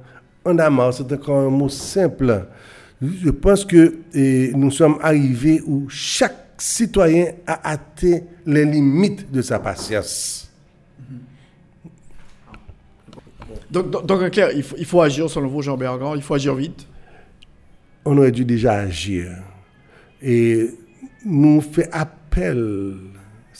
[0.45, 2.45] en a marre, c'est encore un mot simple.
[3.01, 3.97] Je pense que
[4.55, 10.49] nous sommes arrivés où chaque citoyen a atteint les limites de sa patience.
[13.69, 16.33] Donc, donc, en clair, il faut, il faut agir selon vous, Jean Bergant, il faut
[16.33, 16.87] agir vite.
[18.03, 19.31] On aurait dû déjà agir.
[20.21, 20.69] Et
[21.25, 22.95] nous fait appel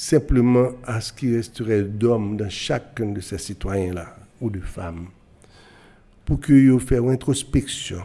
[0.01, 5.05] simplement à ce qui resterait d'hommes dans chacun de ces citoyens-là ou de femmes
[6.25, 8.01] pour qu'ils fassent une introspection,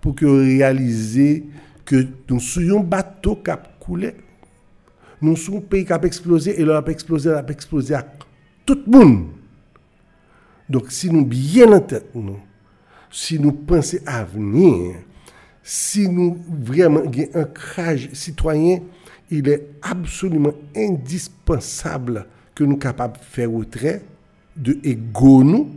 [0.00, 1.42] pour qu'ils réalisent
[1.84, 4.14] que nous sommes un bateau qui a coulé,
[5.20, 8.06] nous sommes un pays qui a explosé et leur a explosé, a explosé à
[8.64, 9.26] tout le monde.
[10.66, 12.40] Donc si nous bien en tête, nous,
[13.10, 14.94] si nous pensons à venir,
[15.62, 18.80] si nous vraiment un ancrage citoyen,
[19.32, 24.02] il est absolument indispensable que nous capables de faire retrait
[24.56, 24.76] de
[25.42, 25.70] nous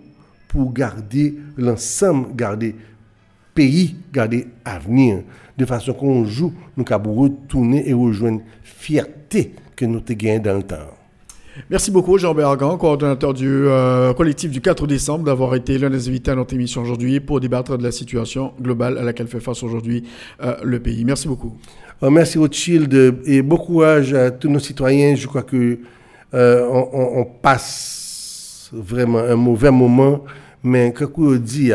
[0.49, 2.75] pour garder l'ensemble, garder
[3.53, 5.23] pays, garder avenir.
[5.57, 10.57] De façon qu'on joue, nous pouvons retourner et rejoindre fierté que nous avons gagnée dans
[10.57, 10.75] le temps.
[11.69, 16.09] Merci beaucoup Jean Bergan, coordonnateur du euh, collectif du 4 décembre, d'avoir été l'un des
[16.09, 19.63] invités à notre émission aujourd'hui pour débattre de la situation globale à laquelle fait face
[19.63, 20.03] aujourd'hui
[20.43, 21.05] euh, le pays.
[21.05, 21.55] Merci beaucoup.
[22.03, 25.15] Euh, merci Rothschild et bon courage à tous nos citoyens.
[25.15, 25.79] Je crois que
[26.33, 30.25] on, passe vraiment un mauvais moment,
[30.61, 31.71] mais quand on dit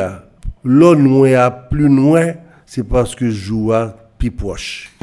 [0.63, 2.35] l'eau noire plus loin,
[2.67, 5.00] c'est parce que je joue à pipoche.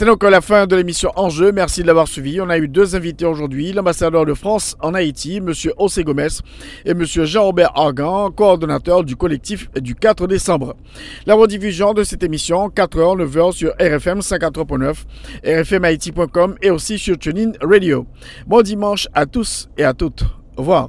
[0.00, 1.52] C'est donc la fin de l'émission Enjeu.
[1.52, 2.40] Merci de l'avoir suivi.
[2.40, 5.52] On a eu deux invités aujourd'hui, l'ambassadeur de France en Haïti, M.
[5.52, 6.28] José Gomez,
[6.86, 7.04] et M.
[7.04, 10.74] Jean-Robert Argan, coordonnateur du collectif du 4 décembre.
[11.26, 15.04] La rediffusion de cette émission, 4h, 9h sur RFM 54.9,
[15.44, 18.06] rfmhaïti.com et aussi sur TuneIn Radio.
[18.46, 20.22] Bon dimanche à tous et à toutes.
[20.56, 20.88] Au revoir.